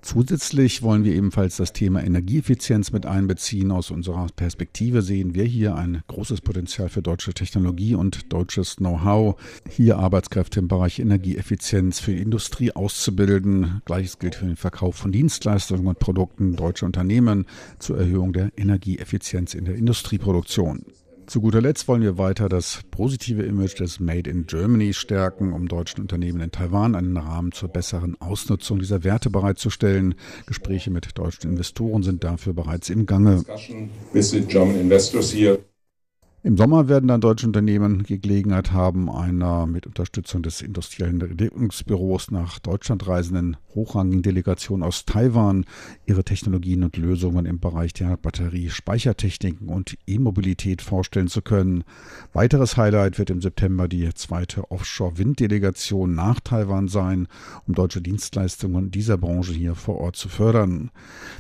Zusätzlich 0.02 0.82
wollen 0.82 1.04
wir 1.04 1.14
ebenfalls 1.14 1.58
das 1.58 1.74
Thema 1.74 2.02
Energieeffizienz 2.02 2.90
mit 2.90 3.04
einbeziehen. 3.04 3.70
Aus 3.70 3.90
unserer 3.90 4.26
Perspektive 4.34 5.02
sehen 5.02 5.34
wir 5.34 5.44
hier 5.44 5.74
ein 5.74 6.02
großes 6.08 6.40
Potenzial 6.40 6.88
für 6.88 7.02
deutsche 7.02 7.34
Technologie 7.34 7.94
und 7.94 8.32
deutsches 8.32 8.76
Know-how, 8.76 9.36
hier 9.68 9.98
Arbeitskräfte 9.98 10.60
im 10.60 10.68
Bereich 10.68 11.00
Energieeffizienz 11.00 12.00
für 12.00 12.12
die 12.12 12.22
Industrie 12.22 12.72
auszubilden. 12.72 13.82
Gleiches 13.84 14.18
gilt 14.18 14.36
für 14.36 14.46
den 14.46 14.56
Verkauf 14.56 14.96
von 14.96 15.12
Dienstleistungen 15.12 15.86
und 15.86 15.98
Produkten 15.98 16.56
deutscher 16.56 16.86
Unternehmen 16.86 17.46
zur 17.78 17.98
Erhöhung 17.98 18.32
der 18.32 18.50
Energieeffizienz 18.56 19.52
in 19.52 19.66
der 19.66 19.74
Industrieproduktion. 19.74 20.84
Zu 21.30 21.40
guter 21.40 21.60
Letzt 21.60 21.86
wollen 21.86 22.02
wir 22.02 22.18
weiter 22.18 22.48
das 22.48 22.80
positive 22.90 23.44
Image 23.44 23.78
des 23.78 24.00
Made 24.00 24.28
in 24.28 24.46
Germany 24.46 24.92
stärken, 24.92 25.52
um 25.52 25.68
deutschen 25.68 26.00
Unternehmen 26.00 26.40
in 26.40 26.50
Taiwan 26.50 26.96
einen 26.96 27.16
Rahmen 27.16 27.52
zur 27.52 27.68
besseren 27.68 28.20
Ausnutzung 28.20 28.80
dieser 28.80 29.04
Werte 29.04 29.30
bereitzustellen. 29.30 30.16
Gespräche 30.46 30.90
mit 30.90 31.16
deutschen 31.16 31.52
Investoren 31.52 32.02
sind 32.02 32.24
dafür 32.24 32.52
bereits 32.52 32.90
im 32.90 33.06
Gange. 33.06 33.44
Im 36.42 36.56
Sommer 36.56 36.88
werden 36.88 37.06
dann 37.06 37.20
deutsche 37.20 37.46
Unternehmen 37.46 38.02
Gelegenheit 38.02 38.72
haben, 38.72 39.10
einer 39.10 39.66
mit 39.66 39.86
Unterstützung 39.86 40.42
des 40.42 40.62
industriellen 40.62 41.20
Entwicklungsbüros 41.20 42.30
nach 42.30 42.58
Deutschland 42.60 43.06
reisenden 43.06 43.58
hochrangigen 43.74 44.22
Delegation 44.22 44.82
aus 44.82 45.04
Taiwan 45.04 45.64
ihre 46.06 46.24
Technologien 46.24 46.82
und 46.82 46.96
Lösungen 46.96 47.44
im 47.44 47.60
Bereich 47.60 47.92
der 47.92 48.16
Batterie-Speichertechniken 48.16 49.68
und 49.68 49.96
E-Mobilität 50.06 50.82
vorstellen 50.82 51.28
zu 51.28 51.42
können. 51.42 51.84
Weiteres 52.32 52.78
Highlight 52.78 53.18
wird 53.18 53.30
im 53.30 53.42
September 53.42 53.86
die 53.86 54.12
zweite 54.14 54.70
Offshore-Wind-Delegation 54.70 56.14
nach 56.14 56.40
Taiwan 56.40 56.88
sein, 56.88 57.28
um 57.66 57.74
deutsche 57.74 58.00
Dienstleistungen 58.00 58.90
dieser 58.90 59.18
Branche 59.18 59.52
hier 59.52 59.74
vor 59.74 59.98
Ort 59.98 60.16
zu 60.16 60.28
fördern. 60.28 60.90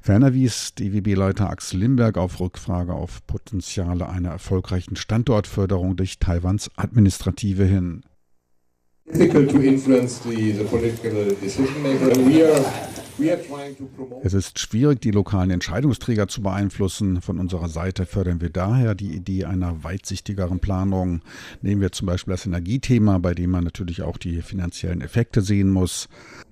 Ferner 0.02 0.34
wies 0.34 0.74
DWB-Leiter 0.74 1.48
Axel 1.48 1.80
Limberg 1.80 2.18
auf 2.18 2.38
Rückfrage 2.38 2.92
auf 2.92 3.26
Potenziale 3.26 4.08
einer 4.08 4.30
erfolgreichen 4.30 4.89
ermöglichen 4.90 4.96
Standortförderung 4.96 5.96
durch 5.96 6.18
Taiwans 6.18 6.70
Administrative 6.76 7.64
hin. 7.64 8.02
Es 14.22 14.34
ist 14.34 14.58
schwierig, 14.58 15.00
die 15.00 15.10
lokalen 15.10 15.50
Entscheidungsträger 15.50 16.28
zu 16.28 16.42
beeinflussen. 16.42 17.20
Von 17.20 17.38
unserer 17.38 17.68
Seite 17.68 18.06
fördern 18.06 18.40
wir 18.40 18.50
daher 18.50 18.94
die 18.94 19.14
Idee 19.14 19.44
einer 19.44 19.84
weitsichtigeren 19.84 20.60
Planung. 20.60 21.22
Nehmen 21.62 21.80
wir 21.80 21.92
zum 21.92 22.06
Beispiel 22.06 22.32
das 22.32 22.46
Energiethema, 22.46 23.18
bei 23.18 23.34
dem 23.34 23.50
man 23.50 23.64
natürlich 23.64 24.02
auch 24.02 24.16
die 24.16 24.42
finanziellen 24.42 25.00
Effekte 25.00 25.42
sehen 25.42 25.70
muss. 25.70 26.08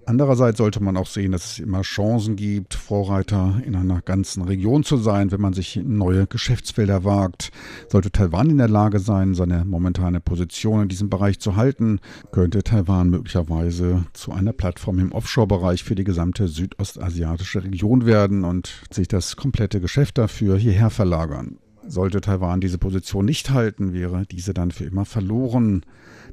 Andererseits 0.08 0.56
sollte 0.56 0.82
man 0.82 0.96
auch 0.96 1.06
sehen, 1.06 1.32
dass 1.32 1.52
es 1.52 1.58
immer 1.58 1.82
Chancen 1.82 2.36
gibt, 2.36 2.72
Vorreiter 2.72 3.60
in 3.66 3.76
einer 3.76 4.00
ganzen 4.00 4.42
Region 4.42 4.82
zu 4.82 4.96
sein, 4.96 5.30
wenn 5.32 5.40
man 5.42 5.52
sich 5.52 5.76
neue 5.76 6.26
Geschäftsfelder 6.26 7.04
wagt. 7.04 7.50
Sollte 7.90 8.10
Taiwan 8.10 8.48
in 8.48 8.56
der 8.56 8.70
Lage 8.70 9.00
sein, 9.00 9.34
seine 9.34 9.66
momentane 9.66 10.20
Position 10.20 10.84
in 10.84 10.88
diesem 10.88 11.10
Bereich 11.10 11.40
zu 11.40 11.56
halten, 11.56 12.00
könnte 12.32 12.62
Taiwan 12.62 13.10
möglicherweise 13.10 14.06
zu 14.14 14.32
einer 14.32 14.54
Plattform 14.54 14.98
im 14.98 15.12
Offshore-Bereich 15.12 15.84
für 15.84 15.94
die 15.94 16.04
gesamte 16.04 16.48
südostasiatische 16.58 17.64
Region 17.64 18.04
werden 18.04 18.44
und 18.44 18.82
sich 18.90 19.08
das 19.08 19.36
komplette 19.36 19.80
Geschäft 19.80 20.18
dafür 20.18 20.58
hierher 20.58 20.90
verlagern. 20.90 21.58
Sollte 21.86 22.20
Taiwan 22.20 22.60
diese 22.60 22.76
Position 22.76 23.24
nicht 23.24 23.48
halten, 23.48 23.94
wäre 23.94 24.26
diese 24.26 24.52
dann 24.52 24.72
für 24.72 24.84
immer 24.84 25.06
verloren. 25.06 25.86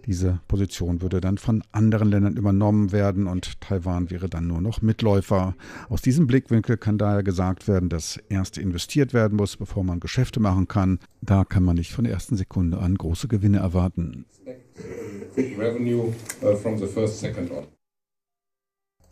Diese 0.06 0.40
Position 0.50 1.02
würde 1.02 1.22
dann 1.22 1.38
von 1.38 1.64
anderen 1.72 2.10
Ländern 2.10 2.36
übernommen 2.36 2.92
werden 2.92 3.28
und 3.28 3.62
Taiwan 3.62 4.10
wäre 4.10 4.28
dann 4.28 4.48
nur 4.48 4.60
noch 4.60 4.82
Mitläufer. 4.82 5.56
Aus 5.88 6.02
diesem 6.02 6.28
Blickwinkel 6.28 6.76
kann 6.76 6.98
daher 6.98 7.24
gesagt 7.24 7.70
werden, 7.70 7.88
dass 7.88 8.20
erst 8.28 8.58
investiert 8.58 9.14
werden 9.14 9.38
muss, 9.38 9.56
bevor 9.56 9.86
man 9.86 10.02
Geschäfte 10.02 10.42
machen 10.42 10.68
kann. 10.68 11.00
Da 11.22 11.46
kann 11.46 11.64
man 11.64 11.78
nicht 11.78 11.94
von 11.94 12.04
der 12.04 12.14
ersten 12.14 12.36
Sekunde 12.36 12.80
an 12.80 12.96
große 12.96 13.30
Gewinne 13.30 13.60
erwarten. 13.60 14.26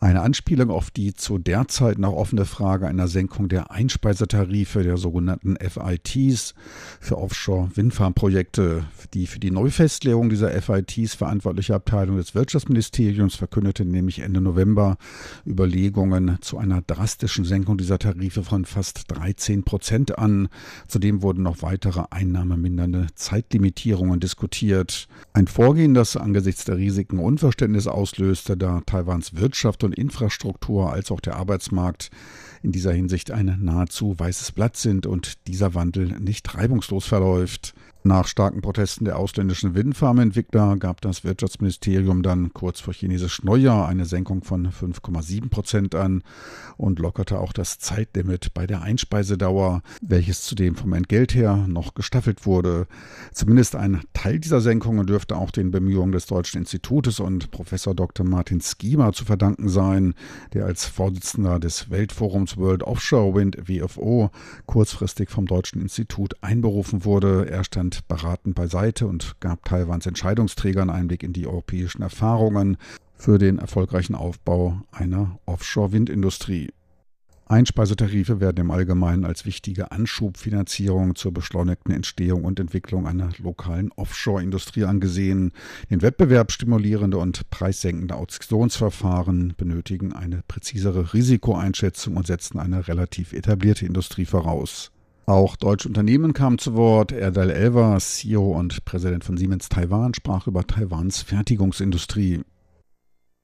Eine 0.04 0.20
Anspielung 0.20 0.68
auf 0.68 0.90
die 0.90 1.14
zu 1.14 1.38
der 1.38 1.66
Zeit 1.66 1.98
noch 1.98 2.12
offene 2.12 2.44
Frage 2.44 2.86
einer 2.86 3.08
Senkung 3.08 3.48
der 3.48 3.70
Einspeisetarife 3.70 4.82
der 4.82 4.98
sogenannten 4.98 5.56
FITs 5.56 6.52
für 7.00 7.16
Offshore-Windfarmprojekte. 7.16 8.84
Die 9.14 9.26
für 9.26 9.38
die 9.38 9.50
Neufestlegung 9.50 10.28
dieser 10.28 10.50
FITs 10.60 11.14
verantwortliche 11.14 11.74
Abteilung 11.74 12.18
des 12.18 12.34
Wirtschaftsministeriums 12.34 13.34
verkündete 13.34 13.86
nämlich 13.86 14.18
Ende 14.18 14.42
November 14.42 14.98
Überlegungen 15.46 16.36
zu 16.42 16.58
einer 16.58 16.82
drastischen 16.82 17.46
Senkung 17.46 17.78
dieser 17.78 17.98
Tarife 17.98 18.44
von 18.44 18.66
fast 18.66 19.04
13 19.10 19.64
Prozent 19.64 20.18
an. 20.18 20.48
Zudem 20.86 21.22
wurden 21.22 21.42
noch 21.42 21.62
weitere 21.62 22.04
einnahmemindernde 22.10 23.06
Zeitlimitierungen 23.14 24.20
diskutiert. 24.20 25.08
Ein 25.32 25.46
Vorgehen, 25.46 25.94
das 25.94 26.18
angesichts 26.18 26.66
der 26.66 26.76
Risiken 26.76 27.20
Unverständnis 27.20 27.86
auslöste, 27.86 28.58
da 28.58 28.82
Taiwans 28.84 29.36
Wirtschaft 29.36 29.82
und 29.82 29.93
Infrastruktur 29.94 30.92
als 30.92 31.10
auch 31.10 31.20
der 31.20 31.36
Arbeitsmarkt 31.36 32.10
in 32.62 32.72
dieser 32.72 32.92
Hinsicht 32.92 33.30
ein 33.30 33.58
nahezu 33.60 34.18
weißes 34.18 34.52
Blatt 34.52 34.76
sind 34.76 35.06
und 35.06 35.46
dieser 35.46 35.74
Wandel 35.74 36.18
nicht 36.20 36.54
reibungslos 36.54 37.06
verläuft. 37.06 37.74
Nach 38.06 38.26
starken 38.26 38.60
Protesten 38.60 39.06
der 39.06 39.18
ausländischen 39.18 39.74
Windfarmentwickler 39.74 40.76
gab 40.76 41.00
das 41.00 41.24
Wirtschaftsministerium 41.24 42.22
dann 42.22 42.52
kurz 42.52 42.80
vor 42.80 42.92
chinesisch 42.92 43.42
Neujahr 43.42 43.88
eine 43.88 44.04
Senkung 44.04 44.44
von 44.44 44.68
5,7 44.68 45.48
Prozent 45.48 45.94
an 45.94 46.22
und 46.76 46.98
lockerte 46.98 47.40
auch 47.40 47.54
das 47.54 47.78
Zeitlimit 47.78 48.52
bei 48.52 48.66
der 48.66 48.82
Einspeisedauer, 48.82 49.80
welches 50.02 50.42
zudem 50.42 50.76
vom 50.76 50.92
Entgelt 50.92 51.34
her 51.34 51.64
noch 51.66 51.94
gestaffelt 51.94 52.44
wurde. 52.44 52.88
Zumindest 53.32 53.74
ein 53.74 54.02
Teil 54.12 54.38
dieser 54.38 54.60
Senkungen 54.60 55.06
dürfte 55.06 55.36
auch 55.36 55.50
den 55.50 55.70
Bemühungen 55.70 56.12
des 56.12 56.26
Deutschen 56.26 56.58
Institutes 56.58 57.20
und 57.20 57.52
Professor 57.52 57.94
Dr. 57.94 58.26
Martin 58.26 58.60
Skima 58.60 59.14
zu 59.14 59.24
verdanken 59.24 59.70
sein, 59.70 60.12
der 60.52 60.66
als 60.66 60.84
Vorsitzender 60.84 61.58
des 61.58 61.88
Weltforums 61.88 62.58
World 62.58 62.82
Offshore 62.82 63.34
Wind 63.34 63.56
WFO 63.66 64.30
kurzfristig 64.66 65.30
vom 65.30 65.46
Deutschen 65.46 65.80
Institut 65.80 66.34
einberufen 66.42 67.06
wurde. 67.06 67.48
Er 67.48 67.64
stand 67.64 67.93
beratend 68.02 68.54
beiseite 68.54 69.06
und 69.06 69.40
gab 69.40 69.64
Taiwans 69.64 70.06
Entscheidungsträgern 70.06 70.90
Einblick 70.90 71.22
in 71.22 71.32
die 71.32 71.46
europäischen 71.46 72.02
Erfahrungen 72.02 72.76
für 73.16 73.38
den 73.38 73.58
erfolgreichen 73.58 74.14
Aufbau 74.14 74.80
einer 74.92 75.38
Offshore-Windindustrie. 75.46 76.70
Einspeisetarife 77.46 78.40
werden 78.40 78.62
im 78.62 78.70
Allgemeinen 78.70 79.24
als 79.24 79.44
wichtige 79.44 79.92
Anschubfinanzierung 79.92 81.14
zur 81.14 81.32
beschleunigten 81.32 81.92
Entstehung 81.92 82.44
und 82.44 82.58
Entwicklung 82.58 83.06
einer 83.06 83.30
lokalen 83.38 83.92
Offshore-Industrie 83.92 84.84
angesehen. 84.84 85.52
Den 85.90 86.00
Wettbewerb 86.00 86.52
stimulierende 86.52 87.18
und 87.18 87.50
preissenkende 87.50 88.16
Auktionsverfahren 88.16 89.54
benötigen 89.56 90.14
eine 90.14 90.42
präzisere 90.48 91.12
Risikoeinschätzung 91.12 92.16
und 92.16 92.26
setzen 92.26 92.58
eine 92.58 92.88
relativ 92.88 93.34
etablierte 93.34 93.84
Industrie 93.84 94.24
voraus. 94.24 94.90
Auch 95.26 95.56
deutsche 95.56 95.88
Unternehmen 95.88 96.34
kamen 96.34 96.58
zu 96.58 96.74
Wort. 96.74 97.10
Erdal 97.10 97.50
Elver, 97.50 97.96
CEO 97.98 98.52
und 98.52 98.84
Präsident 98.84 99.24
von 99.24 99.36
Siemens 99.36 99.68
Taiwan, 99.68 100.12
sprach 100.12 100.46
über 100.46 100.66
Taiwans 100.66 101.22
Fertigungsindustrie. 101.22 102.42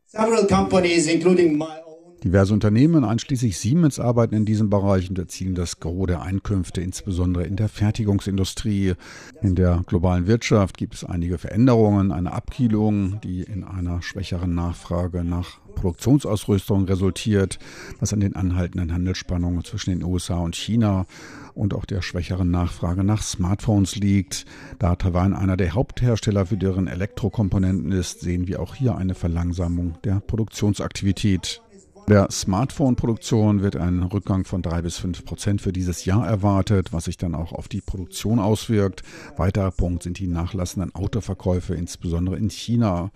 Several 0.07 0.47
companies, 0.47 1.07
including 1.07 1.57
my 1.57 1.90
Diverse 2.23 2.53
Unternehmen, 2.53 3.03
einschließlich 3.03 3.57
Siemens, 3.57 3.99
arbeiten 3.99 4.35
in 4.35 4.45
diesem 4.45 4.69
Bereich 4.69 5.09
und 5.09 5.19
erzielen 5.19 5.55
das 5.55 5.81
Gros 5.81 6.07
der 6.07 6.21
Einkünfte, 6.21 6.83
insbesondere 6.83 7.45
in 7.45 7.57
der 7.57 7.71
Fertigungsindustrie. 7.71 8.93
In 9.41 9.55
der 9.55 9.83
globalen 9.87 10.27
Wirtschaft 10.27 10.77
gibt 10.77 10.95
es 10.95 11.03
einige 11.05 11.39
Veränderungen, 11.39 12.13
eine 12.13 12.33
Abkühlung, 12.33 13.23
die 13.23 13.43
in 13.43 13.65
einer 13.65 14.03
schwächeren 14.03 14.55
Nachfrage 14.55 15.25
nach 15.25 15.61
Produktionsausrüstung 15.75 16.85
resultiert, 16.85 17.59
was 18.01 18.13
an 18.13 18.21
den 18.21 18.37
anhaltenden 18.37 18.93
Handelsspannungen 18.93 19.65
zwischen 19.65 19.91
den 19.91 20.05
USA 20.05 20.41
und 20.41 20.57
China 20.57 21.07
und 21.55 21.73
auch 21.73 21.87
der 21.87 22.03
schwächeren 22.03 22.51
Nachfrage 22.51 23.03
nach 23.03 23.23
Smartphones 23.23 23.97
liegt. 23.97 24.45
Da 24.79 24.95
Taiwan 24.95 25.33
einer 25.33 25.57
der 25.57 25.73
Haupthersteller 25.73 26.45
für 26.45 26.59
deren 26.59 26.87
Elektrokomponenten 26.87 27.93
ist, 27.93 28.21
sehen 28.21 28.47
wir 28.47 28.61
auch 28.61 28.75
hier 28.75 28.97
eine 28.97 29.15
Verlangsamung 29.15 29.97
der 30.05 30.21
Produktionsaktivität 30.21 31.63
der 32.11 32.29
Smartphone-Produktion 32.29 33.63
wird 33.63 33.77
ein 33.77 34.03
Rückgang 34.03 34.45
von 34.45 34.63
drei 34.63 34.83
bis 34.83 34.99
fünf 34.99 35.25
Prozent 35.25 35.63
für 35.63 35.73
dieses 35.73 36.05
Jahr 36.05 36.27
erwartet, 36.27 36.93
was 36.93 37.05
sich 37.05 37.17
dann 37.17 37.37
auch 37.37 37.53
auf 37.53 37.69
die 37.69 37.81
Produktion 37.81 38.41
auswirkt. 38.41 39.05
Weiterer 39.37 39.71
Punkt 39.71 40.03
sind 40.03 40.19
die 40.19 40.27
nachlassenden 40.27 40.93
Autoverkäufe, 40.93 41.75
insbesondere 41.75 42.37
in 42.37 42.51
China. 42.51 43.13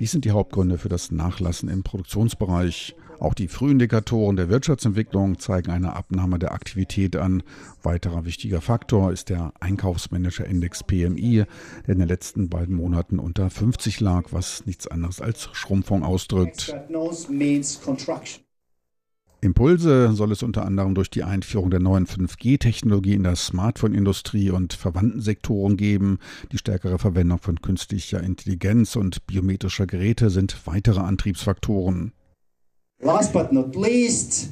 Dies 0.00 0.12
sind 0.12 0.24
die 0.24 0.30
Hauptgründe 0.30 0.78
für 0.78 0.88
das 0.88 1.10
Nachlassen 1.10 1.68
im 1.68 1.82
Produktionsbereich. 1.82 2.96
Auch 3.20 3.34
die 3.34 3.48
Frühindikatoren 3.48 4.36
der 4.36 4.48
Wirtschaftsentwicklung 4.48 5.38
zeigen 5.38 5.72
eine 5.72 5.96
Abnahme 5.96 6.38
der 6.38 6.52
Aktivität 6.52 7.16
an. 7.16 7.42
Weiterer 7.82 8.24
wichtiger 8.24 8.60
Faktor 8.60 9.12
ist 9.12 9.28
der 9.28 9.52
Einkaufsmanager-Index 9.58 10.84
PMI, 10.84 11.44
der 11.86 11.94
in 11.94 11.98
den 11.98 12.08
letzten 12.08 12.48
beiden 12.48 12.76
Monaten 12.76 13.18
unter 13.18 13.50
50 13.50 13.98
lag, 14.00 14.28
was 14.30 14.66
nichts 14.66 14.86
anderes 14.86 15.20
als 15.20 15.48
Schrumpfung 15.52 16.04
ausdrückt. 16.04 16.74
Impulse 19.40 20.12
soll 20.14 20.32
es 20.32 20.42
unter 20.42 20.64
anderem 20.64 20.96
durch 20.96 21.10
die 21.10 21.22
Einführung 21.22 21.70
der 21.70 21.78
neuen 21.78 22.06
5G-Technologie 22.06 23.14
in 23.14 23.22
der 23.22 23.36
Smartphone-Industrie 23.36 24.50
und 24.50 24.72
verwandten 24.72 25.20
Sektoren 25.20 25.76
geben. 25.76 26.18
Die 26.50 26.58
stärkere 26.58 26.98
Verwendung 26.98 27.38
von 27.38 27.62
künstlicher 27.62 28.20
Intelligenz 28.20 28.96
und 28.96 29.26
biometrischer 29.28 29.86
Geräte 29.86 30.30
sind 30.30 30.66
weitere 30.66 31.00
Antriebsfaktoren. 31.00 32.12
Last 33.00 33.32
but 33.32 33.52
not 33.52 33.76
least, 33.76 34.50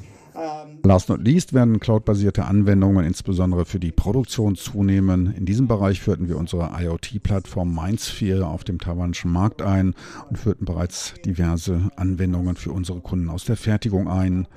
Last 0.83 1.09
not 1.09 1.21
least 1.23 1.53
werden 1.53 1.79
cloudbasierte 1.79 2.45
Anwendungen 2.45 3.05
insbesondere 3.05 3.65
für 3.65 3.79
die 3.79 3.91
Produktion 3.91 4.55
zunehmen. 4.55 5.33
In 5.35 5.45
diesem 5.45 5.67
Bereich 5.67 5.99
führten 5.99 6.27
wir 6.29 6.37
unsere 6.37 6.71
IoT-Plattform 6.79 7.73
Mindsphere 7.73 8.47
auf 8.47 8.63
dem 8.63 8.79
taiwanischen 8.79 9.31
Markt 9.31 9.63
ein 9.63 9.95
und 10.29 10.37
führten 10.37 10.65
bereits 10.65 11.15
diverse 11.25 11.89
Anwendungen 11.95 12.55
für 12.55 12.71
unsere 12.71 13.01
Kunden 13.01 13.29
aus 13.29 13.45
der 13.45 13.57
Fertigung 13.57 14.07
ein. 14.07 14.47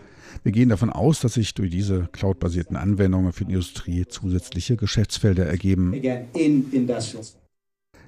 Wir 0.42 0.52
gehen 0.52 0.68
davon 0.68 0.90
aus, 0.90 1.20
dass 1.20 1.34
sich 1.34 1.54
durch 1.54 1.70
diese 1.70 2.08
cloudbasierten 2.12 2.76
Anwendungen 2.76 3.32
für 3.32 3.44
die 3.44 3.52
Industrie 3.52 4.06
zusätzliche 4.06 4.76
Geschäftsfelder 4.76 5.46
ergeben. 5.46 5.94
Again, 5.94 6.26
in 6.34 6.86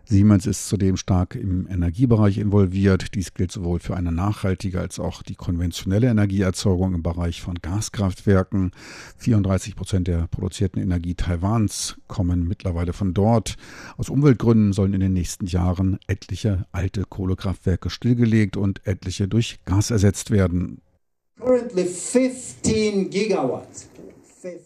Siemens 0.05 0.47
ist 0.47 0.69
zudem 0.69 0.97
stark 0.97 1.37
im 1.37 1.67
Energiebereich 1.69 2.39
involviert. 2.39 3.15
Dies 3.15 3.35
gilt 3.35 3.53
sowohl 3.53 3.79
für 3.79 3.97
eine 3.97 4.13
nachhaltige 4.13 4.81
als 4.81 4.99
auch 4.99 5.23
die 5.23 5.37
konventionelle 5.37 6.09
Energieerzeugung 6.09 6.95
im 6.95 7.03
Bereich 7.03 7.41
von 7.41 7.55
Gaskraftwerken. 7.55 8.73
34 9.19 9.77
Prozent 9.77 10.09
der 10.09 10.27
produzierten 10.27 10.83
Energie 10.83 11.15
Taiwans 11.15 11.97
kommen 12.09 12.47
mittlerweile 12.47 12.93
von 12.93 13.15
dort. 13.15 13.57
Aus 13.97 14.09
Umweltgründen 14.09 14.73
sollen 14.73 14.95
in 14.95 15.01
den 15.01 15.13
nächsten 15.13 15.47
Jahren 15.47 15.99
etliche 16.07 16.67
alte 16.73 17.05
Kohlekraftwerke 17.05 17.89
stillgelegt 17.89 18.57
und 18.57 18.87
etliche 18.87 19.29
durch 19.29 19.61
Gas 19.65 19.91
ersetzt 19.91 20.31
werden. 20.31 20.81
Currently 21.41 21.85
15 21.85 23.11
gigawatts 23.11 23.89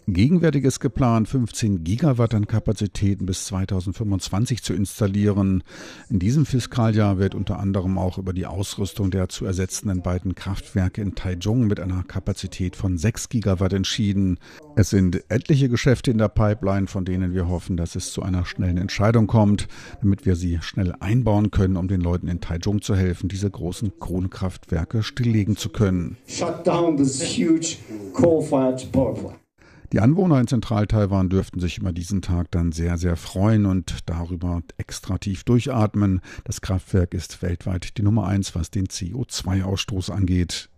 Gegenwärtig 0.07 0.65
ist 0.65 0.81
geplant, 0.81 1.29
15 1.29 1.85
Gigawatt 1.85 2.35
an 2.35 2.47
Kapazitäten 2.47 3.27
bis 3.27 3.47
2025 3.47 4.63
zu 4.63 4.73
installieren. 4.73 5.63
In 6.09 6.19
diesem 6.19 6.47
Fiskaljahr 6.47 7.19
wird 7.19 7.35
unter 7.35 7.59
anderem 7.59 7.99
auch 7.99 8.19
über 8.19 8.33
die 8.33 8.47
Ausrüstung 8.47 9.11
der 9.11 9.29
zu 9.29 9.45
ersetzenden 9.45 10.03
beiden 10.03 10.35
Kraftwerke 10.35 11.03
in 11.03 11.15
Taichung 11.15 11.67
mit 11.67 11.81
einer 11.81 12.03
Kapazität 12.05 12.77
von 12.77 12.97
6 12.97 13.29
Gigawatt 13.29 13.73
entschieden. 13.73 14.39
Es 14.77 14.91
sind 14.91 15.23
etliche 15.29 15.69
Geschäfte 15.69 16.11
in 16.11 16.19
der 16.19 16.29
Pipeline, 16.29 16.87
von 16.87 17.05
denen 17.05 17.35
wir 17.35 17.49
hoffen, 17.49 17.77
dass 17.77 17.97
es 17.97 18.13
zu 18.13 18.23
einer 18.23 18.45
schnellen 18.45 18.79
Entscheidung 18.79 19.27
kommt, 19.27 19.69
damit 20.01 20.25
wir 20.27 20.37
sie 20.37 20.59
schnell 20.63 20.95
einbauen 21.01 21.51
können, 21.51 21.77
um 21.77 21.89
den 21.89 22.01
Leuten 22.01 22.29
in 22.29 22.41
Taichung 22.41 22.83
zu 22.83 22.95
helfen, 22.95 23.29
diese 23.29 23.51
großen 23.51 23.99
Kohlenkraftwerke 23.99 25.03
stilllegen 25.03 25.57
zu 25.57 25.69
können. 25.69 26.17
Shut 26.27 26.67
down 26.67 26.97
this 26.97 27.23
huge 27.23 27.77
coal-fired 28.13 28.91
power 28.93 29.15
plant. 29.15 29.46
Die 29.93 30.01
Anwohner 30.01 30.41
in 30.41 30.47
Zentral-Taiwan 30.47 31.29
dürften 31.29 31.61
sich 31.61 31.79
über 31.79 31.93
diesen 31.93 32.23
Tag 32.23 32.51
dann 32.51 32.73
sehr, 32.73 32.99
sehr 32.99 33.17
freuen 33.17 33.67
und 33.67 33.99
darüber 34.07 34.63
extra 34.79 35.19
tief 35.19 35.45
durchatmen. 35.45 36.21
Das 36.45 36.61
Kraftwerk 36.61 37.15
ist 37.15 37.43
weltweit 37.43 37.97
die 37.97 38.03
Nummer 38.03 38.27
eins, 38.27 38.55
was 38.55 38.71
den 38.71 38.87
CO2-Ausstoß 38.87 40.11
angeht. 40.11 40.71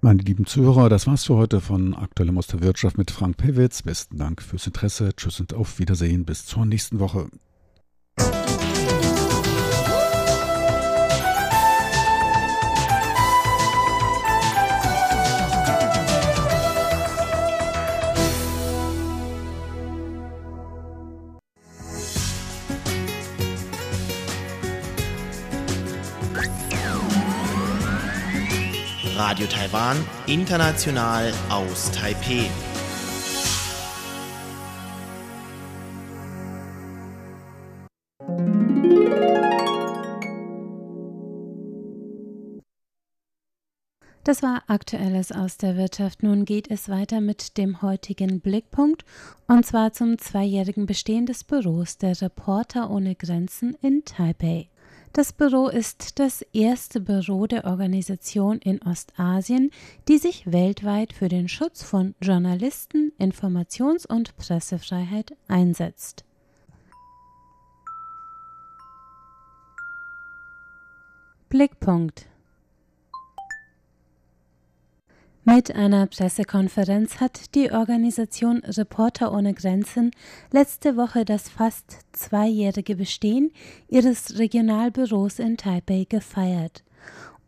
Meine 0.00 0.22
lieben 0.22 0.46
Zuhörer, 0.46 0.88
das 0.88 1.06
war's 1.06 1.24
für 1.24 1.36
heute 1.36 1.60
von 1.60 1.94
Aktuelle 1.94 2.32
Musterwirtschaft 2.32 2.96
mit 2.96 3.10
Frank 3.10 3.38
Pewitz. 3.38 3.82
Besten 3.82 4.18
Dank 4.18 4.42
fürs 4.42 4.66
Interesse. 4.66 5.10
Tschüss 5.16 5.40
und 5.40 5.54
auf 5.54 5.78
Wiedersehen. 5.78 6.24
Bis 6.24 6.46
zur 6.46 6.64
nächsten 6.64 6.98
Woche. 6.98 7.28
Radio 29.16 29.46
Taiwan, 29.46 29.96
international 30.26 31.32
aus 31.48 31.90
Taipeh. 31.90 32.50
Das 44.22 44.42
war 44.42 44.64
Aktuelles 44.66 45.32
aus 45.32 45.56
der 45.56 45.78
Wirtschaft. 45.78 46.22
Nun 46.22 46.44
geht 46.44 46.70
es 46.70 46.90
weiter 46.90 47.22
mit 47.22 47.56
dem 47.56 47.80
heutigen 47.80 48.40
Blickpunkt 48.40 49.06
und 49.48 49.64
zwar 49.64 49.94
zum 49.94 50.18
zweijährigen 50.18 50.84
Bestehen 50.84 51.24
des 51.24 51.42
Büros 51.42 51.96
der 51.96 52.20
Reporter 52.20 52.90
ohne 52.90 53.14
Grenzen 53.14 53.78
in 53.80 54.04
Taipei. 54.04 54.68
Das 55.16 55.32
Büro 55.32 55.68
ist 55.68 56.18
das 56.18 56.42
erste 56.52 57.00
Büro 57.00 57.46
der 57.46 57.64
Organisation 57.64 58.58
in 58.58 58.82
Ostasien, 58.82 59.70
die 60.08 60.18
sich 60.18 60.52
weltweit 60.52 61.14
für 61.14 61.30
den 61.30 61.48
Schutz 61.48 61.82
von 61.82 62.14
Journalisten, 62.20 63.12
Informations- 63.18 64.06
und 64.06 64.36
Pressefreiheit 64.36 65.34
einsetzt. 65.48 66.26
Blickpunkt 71.48 72.26
Mit 75.48 75.72
einer 75.76 76.08
Pressekonferenz 76.08 77.20
hat 77.20 77.54
die 77.54 77.70
Organisation 77.70 78.64
Reporter 78.64 79.32
ohne 79.32 79.54
Grenzen 79.54 80.10
letzte 80.50 80.96
Woche 80.96 81.24
das 81.24 81.48
fast 81.48 82.00
zweijährige 82.10 82.96
Bestehen 82.96 83.52
ihres 83.86 84.40
Regionalbüros 84.40 85.38
in 85.38 85.56
Taipei 85.56 86.04
gefeiert. 86.08 86.82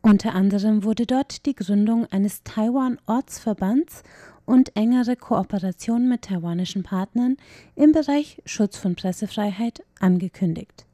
Unter 0.01 0.37
anderem 0.37 0.85
wurde 0.85 1.07
dort 1.07 1.45
die 1.45 1.57
Gründung 1.57 2.07
eines 2.07 2.45
Taiwan-Ortsverbands 2.45 4.05
und 4.47 4.77
engere 4.77 5.17
Kooperation 5.17 6.09
mit 6.09 6.23
taiwanischen 6.23 6.85
Partnern 6.85 7.37
im 7.75 7.91
Bereich 7.91 8.41
Schutz 8.45 8.77
von 8.77 8.95
Pressefreiheit 8.95 9.83
angekündigt. 9.99 10.87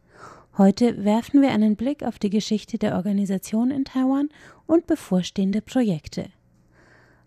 Heute 0.57 1.05
werfen 1.05 1.43
wir 1.43 1.51
einen 1.51 1.77
Blick 1.77 2.03
auf 2.03 2.19
die 2.19 2.31
Geschichte 2.31 2.79
der 2.79 2.95
Organisation 2.95 3.71
in 3.71 3.85
Taiwan 3.85 4.31
und 4.67 4.87
bevorstehende 4.87 5.61
Projekte. 5.61 6.31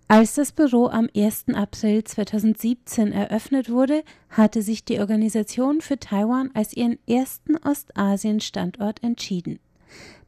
Als 0.09 0.35
das 0.35 0.53
Büro 0.53 0.87
am 0.87 1.09
1. 1.13 1.47
April 1.53 2.01
2017 2.01 3.11
eröffnet 3.11 3.69
wurde, 3.69 4.05
hatte 4.29 4.61
sich 4.61 4.85
die 4.85 5.01
Organisation 5.01 5.81
für 5.81 5.99
Taiwan 5.99 6.49
als 6.53 6.71
ihren 6.71 6.97
ersten 7.09 7.57
Ostasien-Standort 7.57 9.03
entschieden. 9.03 9.59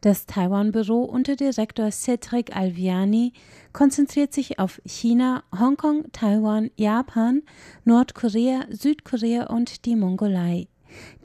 Das 0.01 0.25
Taiwan-Büro 0.25 1.03
unter 1.03 1.37
Direktor 1.37 1.91
Cedric 1.91 2.53
Alviani 2.53 3.31
konzentriert 3.71 4.33
sich 4.33 4.59
auf 4.59 4.81
China, 4.85 5.43
Hongkong, 5.57 6.11
Taiwan, 6.11 6.71
Japan, 6.75 7.43
Nordkorea, 7.85 8.65
Südkorea 8.71 9.45
und 9.45 9.85
die 9.85 9.95
Mongolei. 9.95 10.67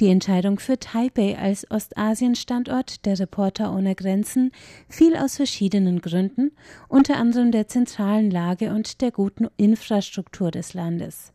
Die 0.01 0.09
Entscheidung 0.09 0.59
für 0.59 0.79
Taipei 0.79 1.39
als 1.39 1.71
Ostasien-Standort 1.71 3.05
der 3.05 3.19
Reporter 3.19 3.75
ohne 3.75 3.95
Grenzen 3.95 4.51
fiel 4.89 5.17
aus 5.17 5.37
verschiedenen 5.37 6.01
Gründen, 6.01 6.53
unter 6.89 7.17
anderem 7.17 7.53
der 7.53 7.69
zentralen 7.69 8.31
Lage 8.31 8.71
und 8.71 9.01
der 9.01 9.11
guten 9.11 9.49
Infrastruktur 9.57 10.51
des 10.51 10.75
Landes. 10.75 11.33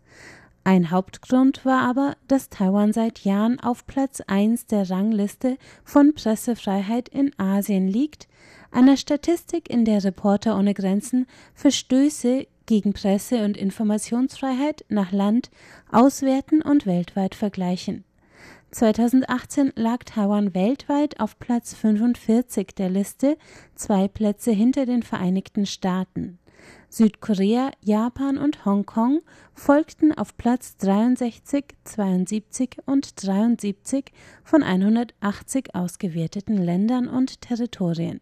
Ein 0.63 0.91
Hauptgrund 0.91 1.65
war 1.65 1.81
aber, 1.81 2.15
dass 2.27 2.49
Taiwan 2.49 2.93
seit 2.93 3.19
Jahren 3.19 3.59
auf 3.59 3.87
Platz 3.87 4.21
1 4.21 4.67
der 4.67 4.89
Rangliste 4.89 5.57
von 5.83 6.13
Pressefreiheit 6.13 7.09
in 7.09 7.31
Asien 7.39 7.87
liegt, 7.87 8.27
einer 8.71 8.97
Statistik, 8.97 9.69
in 9.69 9.83
der 9.83 10.03
Reporter 10.03 10.57
ohne 10.57 10.73
Grenzen 10.73 11.25
Verstöße 11.55 12.45
gegen 12.67 12.93
Presse- 12.93 13.43
und 13.43 13.57
Informationsfreiheit 13.57 14.85
nach 14.89 15.11
Land 15.11 15.49
auswerten 15.91 16.61
und 16.61 16.85
weltweit 16.85 17.33
vergleichen. 17.33 18.03
2018 18.71 19.73
lag 19.75 20.03
Taiwan 20.03 20.53
weltweit 20.53 21.19
auf 21.19 21.39
Platz 21.39 21.73
45 21.73 22.75
der 22.75 22.89
Liste, 22.89 23.37
zwei 23.73 24.07
Plätze 24.07 24.51
hinter 24.51 24.85
den 24.85 25.01
Vereinigten 25.01 25.65
Staaten. 25.65 26.37
Südkorea, 26.89 27.71
Japan 27.83 28.37
und 28.37 28.65
Hongkong 28.65 29.21
folgten 29.53 30.11
auf 30.15 30.37
Platz 30.37 30.77
63, 30.77 31.65
72 31.83 32.77
und 32.85 33.25
73 33.25 34.11
von 34.43 34.61
180 34.61 35.73
ausgewerteten 35.73 36.57
Ländern 36.57 37.07
und 37.07 37.41
Territorien. 37.41 38.21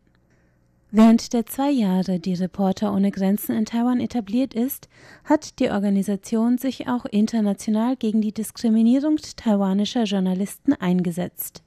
Während 0.89 1.33
der 1.33 1.45
zwei 1.45 1.69
Jahre, 1.69 2.17
die 2.17 2.33
Reporter 2.33 2.93
ohne 2.93 3.11
Grenzen 3.11 3.53
in 3.57 3.65
Taiwan 3.65 3.99
etabliert 3.99 4.53
ist, 4.53 4.87
hat 5.25 5.59
die 5.59 5.69
Organisation 5.69 6.57
sich 6.57 6.87
auch 6.87 7.03
international 7.03 7.97
gegen 7.97 8.21
die 8.21 8.31
Diskriminierung 8.31 9.17
taiwanischer 9.35 10.03
Journalisten 10.03 10.71
eingesetzt. 10.73 11.61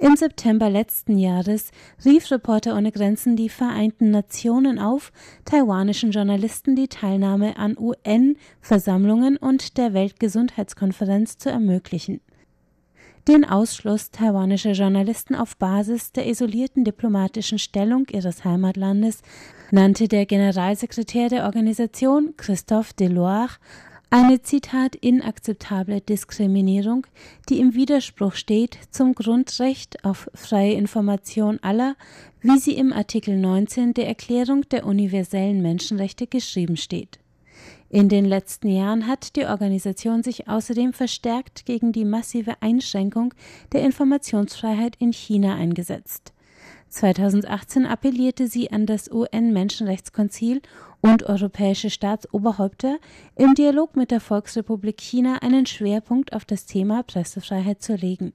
Im 0.00 0.14
September 0.14 0.70
letzten 0.70 1.18
Jahres 1.18 1.72
rief 2.04 2.30
Reporter 2.30 2.76
ohne 2.76 2.92
Grenzen 2.92 3.34
die 3.34 3.48
Vereinten 3.48 4.12
Nationen 4.12 4.78
auf, 4.78 5.10
taiwanischen 5.44 6.12
Journalisten 6.12 6.76
die 6.76 6.86
Teilnahme 6.86 7.56
an 7.56 7.76
UN-Versammlungen 7.76 9.36
und 9.36 9.76
der 9.76 9.94
Weltgesundheitskonferenz 9.94 11.38
zu 11.38 11.50
ermöglichen 11.50 12.20
den 13.28 13.44
Ausschluss 13.44 14.10
taiwanischer 14.10 14.72
Journalisten 14.72 15.34
auf 15.34 15.56
Basis 15.58 16.12
der 16.12 16.26
isolierten 16.26 16.82
diplomatischen 16.84 17.58
Stellung 17.58 18.06
ihres 18.10 18.44
Heimatlandes 18.44 19.20
nannte 19.70 20.08
der 20.08 20.24
Generalsekretär 20.24 21.28
der 21.28 21.44
Organisation 21.44 22.34
Christophe 22.38 22.94
Deloire 22.98 23.50
eine 24.08 24.40
Zitat 24.40 24.96
inakzeptable 24.96 26.00
Diskriminierung, 26.00 27.06
die 27.50 27.60
im 27.60 27.74
Widerspruch 27.74 28.32
steht 28.32 28.78
zum 28.90 29.14
Grundrecht 29.14 30.02
auf 30.06 30.30
freie 30.32 30.72
Information 30.72 31.58
aller, 31.60 31.96
wie 32.40 32.58
sie 32.58 32.78
im 32.78 32.94
Artikel 32.94 33.36
19 33.36 33.92
der 33.92 34.08
Erklärung 34.08 34.66
der 34.70 34.86
universellen 34.86 35.60
Menschenrechte 35.60 36.26
geschrieben 36.26 36.78
steht. 36.78 37.18
In 37.90 38.10
den 38.10 38.26
letzten 38.26 38.68
Jahren 38.68 39.06
hat 39.06 39.34
die 39.36 39.46
Organisation 39.46 40.22
sich 40.22 40.46
außerdem 40.46 40.92
verstärkt 40.92 41.64
gegen 41.64 41.92
die 41.92 42.04
massive 42.04 42.60
Einschränkung 42.60 43.32
der 43.72 43.82
Informationsfreiheit 43.82 44.96
in 44.98 45.12
China 45.12 45.54
eingesetzt. 45.54 46.34
2018 46.90 47.86
appellierte 47.86 48.46
sie 48.46 48.70
an 48.70 48.84
das 48.84 49.10
UN-Menschenrechtskonzil 49.10 50.60
und 51.00 51.22
europäische 51.24 51.90
Staatsoberhäupter, 51.90 52.98
im 53.36 53.54
Dialog 53.54 53.96
mit 53.96 54.10
der 54.10 54.20
Volksrepublik 54.20 55.00
China 55.00 55.36
einen 55.42 55.64
Schwerpunkt 55.64 56.32
auf 56.34 56.44
das 56.44 56.66
Thema 56.66 57.02
Pressefreiheit 57.02 57.82
zu 57.82 57.94
legen. 57.94 58.32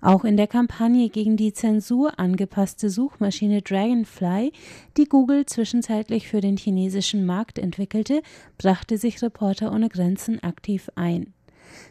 Auch 0.00 0.24
in 0.24 0.36
der 0.36 0.46
Kampagne 0.46 1.08
gegen 1.08 1.36
die 1.36 1.52
Zensur 1.52 2.18
angepasste 2.18 2.90
Suchmaschine 2.90 3.62
Dragonfly, 3.62 4.52
die 4.96 5.04
Google 5.04 5.46
zwischenzeitlich 5.46 6.28
für 6.28 6.40
den 6.40 6.56
chinesischen 6.56 7.24
Markt 7.26 7.58
entwickelte, 7.58 8.22
brachte 8.58 8.98
sich 8.98 9.22
Reporter 9.22 9.72
ohne 9.72 9.88
Grenzen 9.88 10.42
aktiv 10.42 10.90
ein. 10.94 11.32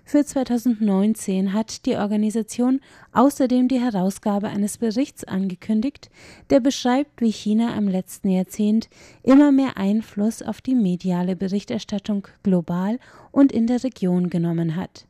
Für 0.04 0.26
2019 0.26 1.54
hat 1.54 1.86
die 1.86 1.96
Organisation 1.96 2.82
außerdem 3.14 3.68
die 3.68 3.80
Herausgabe 3.80 4.48
eines 4.48 4.78
Berichts 4.78 5.24
angekündigt, 5.24 6.10
der 6.50 6.60
beschreibt, 6.60 7.22
wie 7.22 7.32
China 7.32 7.76
im 7.78 7.88
letzten 7.88 8.30
Jahrzehnt 8.30 8.90
immer 9.24 9.52
mehr 9.52 9.78
Einfluss 9.78 10.42
auf 10.42 10.62
die 10.62 10.76
mediale 10.76 11.36
Berichterstattung 11.36 12.28
global 12.44 13.00
und 13.32 13.52
in 13.52 13.68
der 13.68 13.84
Region 13.84 14.30
genommen 14.30 14.76
hat. 14.76 15.06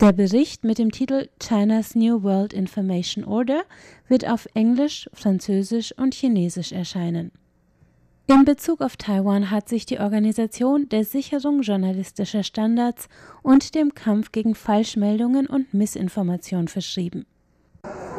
Der 0.00 0.12
Bericht 0.12 0.62
mit 0.62 0.78
dem 0.78 0.92
Titel 0.92 1.28
China's 1.40 1.96
New 1.96 2.22
World 2.22 2.52
Information 2.52 3.24
Order 3.24 3.62
wird 4.06 4.28
auf 4.28 4.46
Englisch, 4.54 5.10
Französisch 5.12 5.92
und 5.98 6.14
Chinesisch 6.14 6.70
erscheinen. 6.70 7.32
In 8.28 8.44
Bezug 8.44 8.80
auf 8.80 8.96
Taiwan 8.96 9.50
hat 9.50 9.68
sich 9.68 9.86
die 9.86 9.98
Organisation 9.98 10.88
der 10.88 11.04
Sicherung 11.04 11.62
journalistischer 11.62 12.44
Standards 12.44 13.08
und 13.42 13.74
dem 13.74 13.92
Kampf 13.92 14.30
gegen 14.30 14.54
Falschmeldungen 14.54 15.48
und 15.48 15.74
Missinformation 15.74 16.68
verschrieben. 16.68 17.26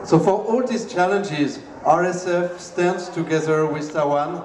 So 0.03 0.19
for 0.19 0.49
all 0.49 0.65
these 0.65 0.85
challenges, 0.85 1.59
RSF 1.85 2.59
stands 2.59 3.09
together 3.09 3.73
with 3.73 3.93
Taiwan 3.93 4.41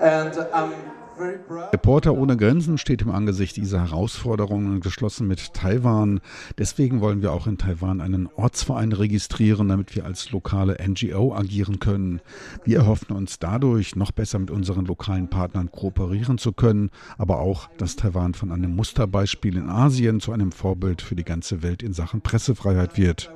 and 0.00 0.34
I'm 0.54 0.72
Reporter 1.18 2.14
ohne 2.14 2.36
Grenzen 2.36 2.76
steht 2.78 3.02
im 3.02 3.10
Angesicht 3.10 3.56
dieser 3.56 3.80
Herausforderungen 3.80 4.80
geschlossen 4.80 5.26
mit 5.26 5.54
Taiwan. 5.54 6.20
Deswegen 6.58 7.00
wollen 7.00 7.22
wir 7.22 7.32
auch 7.32 7.46
in 7.46 7.56
Taiwan 7.56 8.00
einen 8.00 8.28
Ortsverein 8.36 8.92
registrieren, 8.92 9.68
damit 9.68 9.96
wir 9.96 10.04
als 10.04 10.30
lokale 10.30 10.76
NGO 10.86 11.34
agieren 11.34 11.78
können. 11.78 12.20
Wir 12.64 12.78
erhoffen 12.78 13.16
uns 13.16 13.38
dadurch, 13.38 13.96
noch 13.96 14.12
besser 14.12 14.38
mit 14.38 14.50
unseren 14.50 14.84
lokalen 14.84 15.28
Partnern 15.28 15.70
kooperieren 15.70 16.38
zu 16.38 16.52
können, 16.52 16.90
aber 17.16 17.40
auch, 17.40 17.68
dass 17.78 17.96
Taiwan 17.96 18.34
von 18.34 18.52
einem 18.52 18.76
Musterbeispiel 18.76 19.56
in 19.56 19.70
Asien 19.70 20.20
zu 20.20 20.32
einem 20.32 20.52
Vorbild 20.52 21.00
für 21.00 21.16
die 21.16 21.24
ganze 21.24 21.62
Welt 21.62 21.82
in 21.82 21.94
Sachen 21.94 22.20
Pressefreiheit 22.20 22.98
wird. 22.98 23.30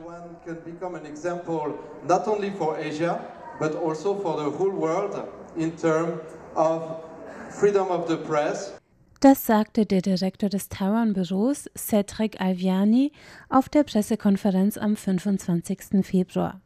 But 3.60 3.76
also 3.76 4.14
for 4.14 4.38
the 4.38 4.50
whole 4.50 4.72
world 4.72 5.14
in 5.54 5.76
terms 5.76 6.22
of 6.56 7.09
freedom 7.50 7.88
of 7.88 8.08
the 8.08 8.16
press. 8.16 8.72
Das 9.20 9.44
sagte 9.44 9.84
der 9.84 10.00
Direktor 10.00 10.48
des 10.48 10.70
Taiwan-Büros, 10.70 11.68
Cedric 11.76 12.40
Alviani, 12.40 13.12
auf 13.50 13.68
der 13.68 13.84
Pressekonferenz 13.84 14.78
am 14.78 14.96
25. 14.96 16.04
Februar. 16.06 16.62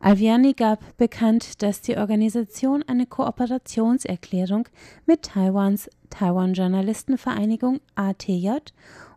Alviani 0.00 0.52
gab 0.52 0.96
bekannt, 0.96 1.62
dass 1.62 1.80
die 1.80 1.96
Organisation 1.96 2.84
eine 2.86 3.06
Kooperationserklärung 3.06 4.68
mit 5.06 5.22
Taiwans 5.22 5.90
Taiwan-Journalistenvereinigung 6.10 7.80
ATJ 7.96 8.58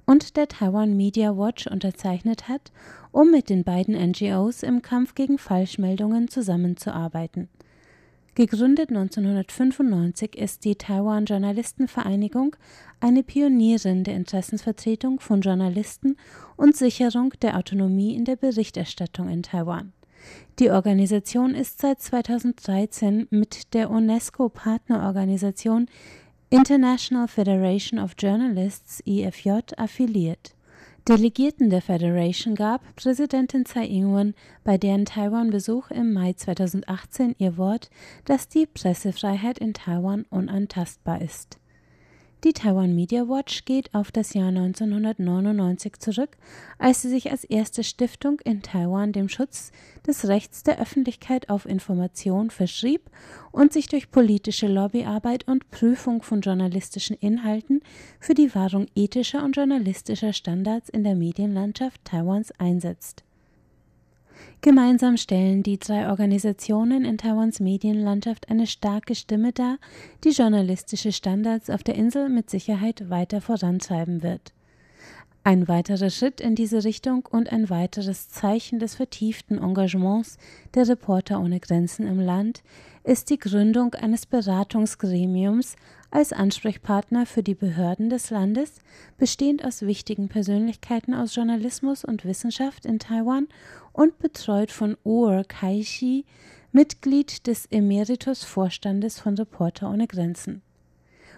und 0.05 0.35
der 0.35 0.47
Taiwan 0.47 0.97
Media 0.97 1.37
Watch 1.37 1.67
unterzeichnet 1.67 2.47
hat, 2.49 2.71
um 3.11 3.29
mit 3.29 3.49
den 3.49 3.63
beiden 3.63 3.95
NGOs 3.95 4.63
im 4.63 4.81
Kampf 4.81 5.13
gegen 5.13 5.37
Falschmeldungen 5.37 6.29
zusammenzuarbeiten. 6.29 7.47
Gegründet 8.33 8.89
1995 8.91 10.37
ist 10.37 10.63
die 10.63 10.75
Taiwan 10.75 11.25
Journalistenvereinigung 11.25 12.55
eine 13.01 13.23
Pionierin 13.23 14.05
der 14.05 14.15
Interessensvertretung 14.15 15.19
von 15.19 15.41
Journalisten 15.41 16.15
und 16.55 16.77
Sicherung 16.77 17.33
der 17.41 17.57
Autonomie 17.57 18.15
in 18.15 18.23
der 18.23 18.37
Berichterstattung 18.37 19.27
in 19.27 19.43
Taiwan. 19.43 19.91
Die 20.59 20.71
Organisation 20.71 21.55
ist 21.55 21.81
seit 21.81 22.01
2013 22.01 23.27
mit 23.31 23.73
der 23.73 23.89
UNESCO-Partnerorganisation 23.89 25.87
International 26.49 27.27
Federation 27.27 27.99
of 27.99 28.13
Journalists 28.17 29.01
IFJ 29.05 29.73
affiliiert. 29.75 30.55
Delegierten 31.07 31.71
der 31.71 31.81
Federation 31.81 32.53
gab 32.53 32.81
Präsidentin 32.95 33.65
Tsai 33.65 33.87
Ing-wen 33.87 34.35
bei 34.63 34.77
deren 34.77 35.05
Taiwan-Besuch 35.05 35.89
im 35.89 36.13
Mai 36.13 36.33
2018 36.33 37.35
ihr 37.39 37.57
Wort, 37.57 37.89
dass 38.25 38.47
die 38.47 38.67
Pressefreiheit 38.67 39.57
in 39.57 39.73
Taiwan 39.73 40.25
unantastbar 40.29 41.19
ist. 41.19 41.60
Die 42.43 42.53
Taiwan 42.53 42.95
Media 42.95 43.29
Watch 43.29 43.65
geht 43.65 43.93
auf 43.93 44.11
das 44.11 44.33
Jahr 44.33 44.47
1999 44.47 45.99
zurück, 45.99 46.37
als 46.79 47.03
sie 47.03 47.09
sich 47.09 47.29
als 47.29 47.43
erste 47.43 47.83
Stiftung 47.83 48.39
in 48.39 48.63
Taiwan 48.63 49.11
dem 49.11 49.29
Schutz 49.29 49.71
des 50.07 50.27
Rechts 50.27 50.63
der 50.63 50.81
Öffentlichkeit 50.81 51.51
auf 51.51 51.67
Information 51.67 52.49
verschrieb 52.49 53.11
und 53.51 53.73
sich 53.73 53.89
durch 53.89 54.09
politische 54.09 54.67
Lobbyarbeit 54.67 55.47
und 55.47 55.69
Prüfung 55.69 56.23
von 56.23 56.41
journalistischen 56.41 57.15
Inhalten 57.15 57.83
für 58.19 58.33
die 58.33 58.55
Wahrung 58.55 58.87
ethischer 58.95 59.43
und 59.43 59.55
journalistischer 59.55 60.33
Standards 60.33 60.89
in 60.89 61.03
der 61.03 61.13
Medienlandschaft 61.13 62.03
Taiwans 62.05 62.51
einsetzt 62.57 63.23
Gemeinsam 64.63 65.17
stellen 65.17 65.63
die 65.63 65.79
drei 65.79 66.07
Organisationen 66.07 67.03
in 67.03 67.17
Taiwans 67.17 67.59
Medienlandschaft 67.59 68.47
eine 68.51 68.67
starke 68.67 69.15
Stimme 69.15 69.53
dar, 69.53 69.79
die 70.23 70.29
journalistische 70.29 71.11
Standards 71.11 71.71
auf 71.71 71.81
der 71.81 71.95
Insel 71.95 72.29
mit 72.29 72.51
Sicherheit 72.51 73.09
weiter 73.09 73.41
vorantreiben 73.41 74.21
wird. 74.21 74.53
Ein 75.43 75.67
weiterer 75.67 76.11
Schritt 76.11 76.39
in 76.39 76.53
diese 76.53 76.83
Richtung 76.83 77.25
und 77.25 77.51
ein 77.51 77.71
weiteres 77.71 78.29
Zeichen 78.29 78.77
des 78.77 78.93
vertieften 78.93 79.57
Engagements 79.57 80.37
der 80.75 80.87
Reporter 80.87 81.39
ohne 81.39 81.59
Grenzen 81.59 82.05
im 82.05 82.19
Land 82.19 82.61
ist 83.03 83.31
die 83.31 83.39
Gründung 83.39 83.95
eines 83.95 84.27
Beratungsgremiums 84.27 85.75
als 86.11 86.33
Ansprechpartner 86.33 87.25
für 87.25 87.41
die 87.41 87.55
Behörden 87.55 88.11
des 88.11 88.29
Landes, 88.29 88.75
bestehend 89.17 89.65
aus 89.65 89.81
wichtigen 89.81 90.27
Persönlichkeiten 90.27 91.15
aus 91.15 91.33
Journalismus 91.33 92.05
und 92.05 92.25
Wissenschaft 92.25 92.85
in 92.85 92.99
Taiwan 92.99 93.47
und 93.93 94.19
betreut 94.19 94.71
von 94.71 94.97
Oor 95.03 95.43
Kaishi, 95.43 96.25
Mitglied 96.71 97.47
des 97.47 97.65
Emeritus-Vorstandes 97.65 99.19
von 99.19 99.35
Reporter 99.35 99.89
ohne 99.89 100.07
Grenzen. 100.07 100.61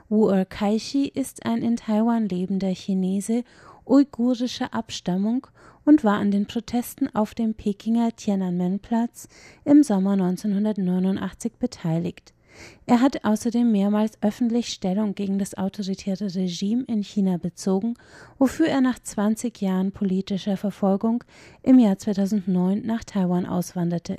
Wu 0.10 0.32
Kaishi 0.48 1.08
ist 1.08 1.46
ein 1.46 1.62
in 1.64 1.78
Taiwan 1.78 2.30
lebender 2.30 2.74
Chinese 2.74 3.44
uigurischer 3.86 4.74
Abstammung 4.74 5.48
und 5.86 6.04
war 6.04 6.18
an 6.18 6.32
den 6.32 6.46
Protesten 6.46 7.14
auf 7.14 7.34
dem 7.34 7.54
Pekinger 7.54 8.16
Tiananmen-Platz 8.16 9.28
im 9.66 9.84
Sommer 9.84 10.14
1989 10.14 11.54
beteiligt. 11.60 12.33
Er 12.86 13.02
hat 13.02 13.24
außerdem 13.24 13.72
mehrmals 13.72 14.18
öffentlich 14.22 14.70
Stellung 14.70 15.16
gegen 15.16 15.40
das 15.40 15.58
autoritäre 15.58 16.34
Regime 16.36 16.84
in 16.88 17.04
China 17.04 17.38
bezogen, 17.38 17.96
wofür 18.38 18.68
er 18.68 18.82
nach 18.82 19.00
20 19.00 19.62
Jahren 19.62 19.92
politischer 19.92 20.58
Verfolgung 20.58 21.24
im 21.62 21.80
Jahr 21.80 21.98
2009 21.98 22.86
nach 22.86 23.04
Taiwan 23.04 23.46
auswanderte. 23.46 24.18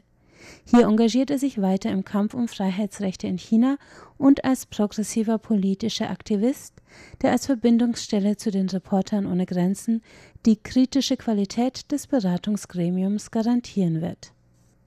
Hier 0.67 0.87
engagiert 0.87 1.31
er 1.31 1.39
sich 1.39 1.61
weiter 1.61 1.91
im 1.91 2.05
Kampf 2.05 2.35
um 2.35 2.49
Freiheitsrechte 2.49 3.27
in 3.27 3.39
China 3.39 3.79
und 4.19 4.45
als 4.45 4.67
progressiver 4.67 5.39
politischer 5.39 6.11
Aktivist, 6.11 6.75
der 7.23 7.33
als 7.33 7.47
Verbindungsstelle 7.47 8.37
zu 8.37 8.51
den 8.51 8.69
Reportern 8.69 9.27
ohne 9.27 9.47
Grenzen 9.47 10.03
die 10.45 10.57
kritische 10.57 11.17
Qualität 11.17 11.91
des 11.91 12.07
Beratungsgremiums 12.07 13.31
garantieren 13.31 14.03
wird. 14.03 14.34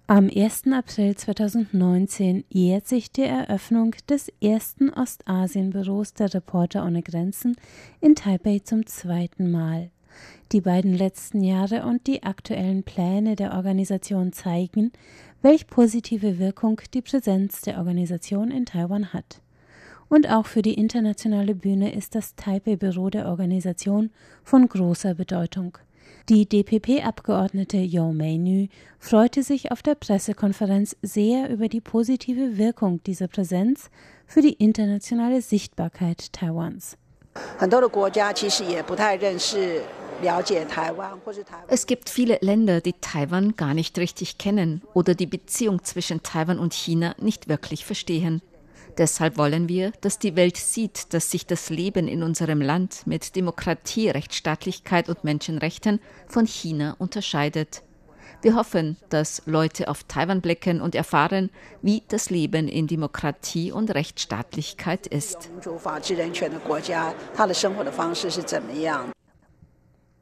Am 0.10 0.30
1. 0.34 0.72
April 0.72 1.18
2019 1.18 2.46
jährt 2.48 2.88
sich 2.88 3.12
die 3.12 3.24
Eröffnung 3.24 3.94
des 4.08 4.32
ersten 4.42 4.90
Ostasienbüros 4.90 6.14
der 6.14 6.34
Reporter 6.34 6.86
ohne 6.86 7.04
Grenzen 7.04 7.58
in 8.00 8.16
Taipei 8.16 8.60
zum 8.60 8.86
zweiten 8.86 9.52
Mal. 9.52 9.90
Die 10.54 10.62
beiden 10.62 10.94
letzten 10.94 11.44
Jahre 11.44 11.86
und 11.86 12.08
die 12.08 12.24
aktuellen 12.24 12.84
Pläne 12.84 13.36
der 13.36 13.54
Organisation 13.54 14.32
zeigen, 14.32 14.94
welch 15.42 15.68
positive 15.68 16.40
Wirkung 16.40 16.80
die 16.94 17.02
Präsenz 17.02 17.60
der 17.60 17.78
Organisation 17.78 18.50
in 18.50 18.66
Taiwan 18.66 19.12
hat. 19.12 19.42
Und 20.08 20.30
auch 20.30 20.46
für 20.46 20.62
die 20.62 20.76
internationale 20.76 21.54
Bühne 21.54 21.94
ist 21.94 22.16
das 22.16 22.34
Taipei-Büro 22.38 23.10
der 23.10 23.28
Organisation 23.28 24.12
von 24.46 24.70
großer 24.70 25.16
Bedeutung. 25.16 25.78
Die 26.30 26.46
DPP-Abgeordnete 26.46 27.78
Yo 27.78 28.12
Mei-nü 28.12 28.68
freute 29.00 29.44
sich 29.44 29.72
auf 29.72 29.82
der 29.82 29.96
Pressekonferenz 29.96 30.98
sehr 31.02 31.50
über 31.50 31.70
die 31.70 31.80
positive 31.80 32.58
Wirkung 32.58 33.02
dieser 33.04 33.30
Präsenz 33.30 33.90
für 34.26 34.42
die 34.42 34.52
internationale 34.52 35.42
Sichtbarkeit 35.42 36.34
Taiwans. 36.34 36.98
Es 41.70 41.86
gibt 41.86 42.10
viele 42.10 42.38
Länder, 42.42 42.82
die 42.82 42.94
Taiwan 43.00 43.56
gar 43.56 43.74
nicht 43.74 43.98
richtig 43.98 44.38
kennen 44.38 44.82
oder 44.94 45.16
die 45.16 45.28
Beziehung 45.28 45.82
zwischen 45.86 46.24
Taiwan 46.24 46.60
und 46.60 46.74
China 46.74 47.16
nicht 47.20 47.48
wirklich 47.48 47.86
verstehen. 47.86 48.42
Deshalb 48.98 49.38
wollen 49.38 49.70
wir, 49.70 49.92
dass 50.02 50.18
die 50.18 50.36
Welt 50.36 50.58
sieht, 50.58 51.14
dass 51.14 51.30
sich 51.30 51.46
das 51.46 51.70
Leben 51.70 52.08
in 52.08 52.24
unserem 52.24 52.62
Land 52.62 53.06
mit 53.06 53.36
Demokratie, 53.36 54.10
Rechtsstaatlichkeit 54.10 55.08
und 55.08 55.24
Menschenrechten 55.24 56.00
von 56.28 56.48
China 56.48 56.96
unterscheidet. 56.98 57.84
Wir 58.42 58.56
hoffen, 58.56 58.98
dass 59.10 59.42
Leute 59.46 59.88
auf 59.88 60.04
Taiwan 60.04 60.42
blicken 60.42 60.82
und 60.82 60.96
erfahren, 60.96 61.50
wie 61.82 62.04
das 62.08 62.30
Leben 62.30 62.68
in 62.68 62.88
Demokratie 62.88 63.72
und 63.72 63.94
Rechtsstaatlichkeit 63.94 65.08
ist. 65.08 65.50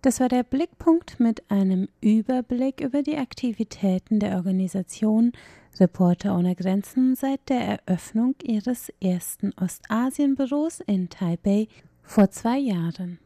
Das 0.05 0.19
war 0.19 0.29
der 0.29 0.43
Blickpunkt 0.43 1.19
mit 1.19 1.49
einem 1.49 1.89
Überblick 1.99 2.79
über 2.79 3.01
die 3.01 3.17
Aktivitäten 3.17 4.19
der 4.19 4.35
Organisation 4.35 5.31
Reporter 5.79 6.37
ohne 6.37 6.53
Grenzen 6.53 7.15
seit 7.15 7.49
der 7.49 7.79
Eröffnung 7.87 8.35
ihres 8.43 8.93
ersten 9.01 9.51
Ostasienbüros 9.59 10.81
in 10.81 11.09
Taipei 11.09 11.67
vor 12.03 12.29
zwei 12.29 12.59
Jahren. 12.59 13.17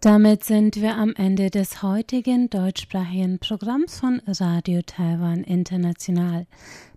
Damit 0.00 0.42
sind 0.42 0.76
wir 0.80 0.96
am 0.96 1.14
Ende 1.16 1.50
des 1.50 1.82
heutigen 1.82 2.50
deutschsprachigen 2.50 3.38
Programms 3.38 4.00
von 4.00 4.20
Radio 4.26 4.82
Taiwan 4.82 5.44
International. 5.44 6.46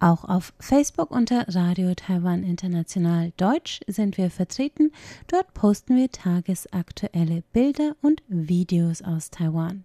Auch 0.00 0.24
auf 0.24 0.54
Facebook 0.58 1.10
unter 1.10 1.46
Radio 1.48 1.94
Taiwan 1.94 2.42
International 2.42 3.30
Deutsch 3.36 3.80
sind 3.86 4.16
wir 4.16 4.30
vertreten. 4.30 4.90
Dort 5.28 5.52
posten 5.52 5.96
wir 5.96 6.10
tagesaktuelle 6.10 7.42
Bilder 7.52 7.94
und 8.00 8.22
Videos 8.28 9.02
aus 9.02 9.30
Taiwan. 9.30 9.84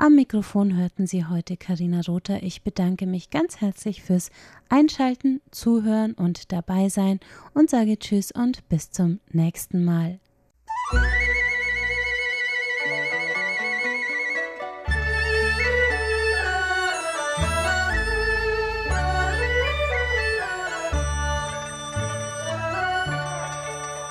Am 0.00 0.14
Mikrofon 0.14 0.76
hörten 0.76 1.08
Sie 1.08 1.24
heute 1.24 1.56
Karina 1.56 2.02
Rother. 2.06 2.44
Ich 2.44 2.62
bedanke 2.62 3.04
mich 3.04 3.30
ganz 3.30 3.60
herzlich 3.60 4.00
fürs 4.00 4.30
Einschalten, 4.68 5.40
Zuhören 5.50 6.14
und 6.14 6.52
dabei 6.52 6.88
sein 6.88 7.18
und 7.52 7.68
sage 7.68 7.98
Tschüss 7.98 8.30
und 8.30 8.68
bis 8.68 8.92
zum 8.92 9.18
nächsten 9.32 9.84
Mal. 9.84 10.20